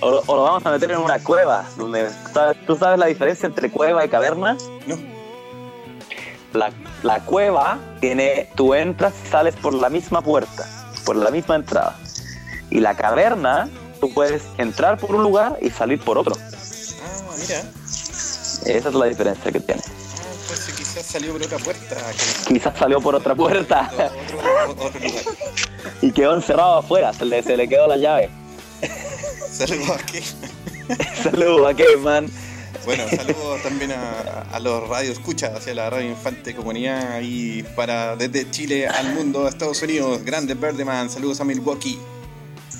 [0.00, 1.64] O, lo- o lo vamos a meter en una cueva.
[1.76, 4.56] Donde, ¿sabes- ¿Tú sabes la diferencia entre cueva y caverna?
[4.86, 4.96] No.
[6.52, 6.70] La,
[7.02, 10.68] la cueva tiene, tú entras y sales por la misma puerta,
[11.04, 11.98] por la misma entrada.
[12.70, 13.68] Y la caverna,
[14.00, 16.36] tú puedes entrar por un lugar y salir por otro.
[16.38, 17.58] Ah, mira.
[18.76, 19.82] Esa es la diferencia que tiene.
[21.08, 21.96] Salió por otra puerta.
[22.46, 23.90] Quizás salió por otra puerta
[24.68, 25.24] Otro, otro lugar.
[26.02, 28.28] y quedó encerrado afuera, se le, se le quedó la llave.
[29.50, 30.20] Saludos aquí.
[31.22, 32.30] Saludos a Caveman.
[32.84, 38.14] Bueno, saludos también a, a los radio escuchas, hacia la radio Infante Comunidad y para
[38.14, 41.98] desde Chile al mundo, a Estados Unidos, grandes Verdeman, saludos a Milwaukee.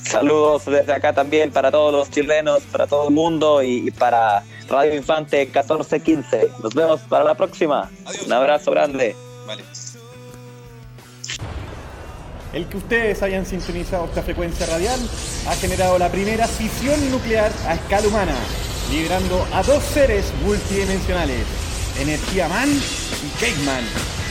[0.04, 4.44] Saludos desde acá también para todos los chilenos, para todo el mundo y, y para
[4.68, 6.50] Radio Infante 1415.
[6.62, 7.90] Nos vemos para la próxima.
[8.26, 9.16] Un abrazo grande.
[9.46, 9.64] Vale.
[12.52, 14.98] El que ustedes hayan sintonizado esta frecuencia radial
[15.48, 18.34] ha generado la primera fisión nuclear a escala humana,
[18.90, 21.44] liberando a dos seres multidimensionales,
[21.98, 23.84] Energía Man y Caveman.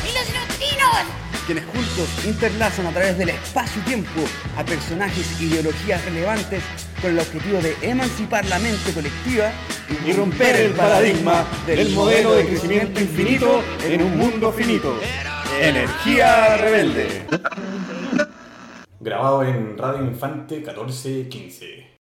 [0.03, 1.26] ¡Y los neutrinos!
[1.47, 4.21] Quienes juntos interlazan a través del espacio-tiempo
[4.57, 6.61] a personajes e ideologías relevantes
[7.01, 9.51] con el objetivo de emancipar la mente colectiva
[10.05, 14.99] y romper el paradigma del modelo de crecimiento infinito en un mundo finito.
[15.61, 17.25] Energía rebelde.
[18.99, 21.87] Grabado en Radio Infante 1415.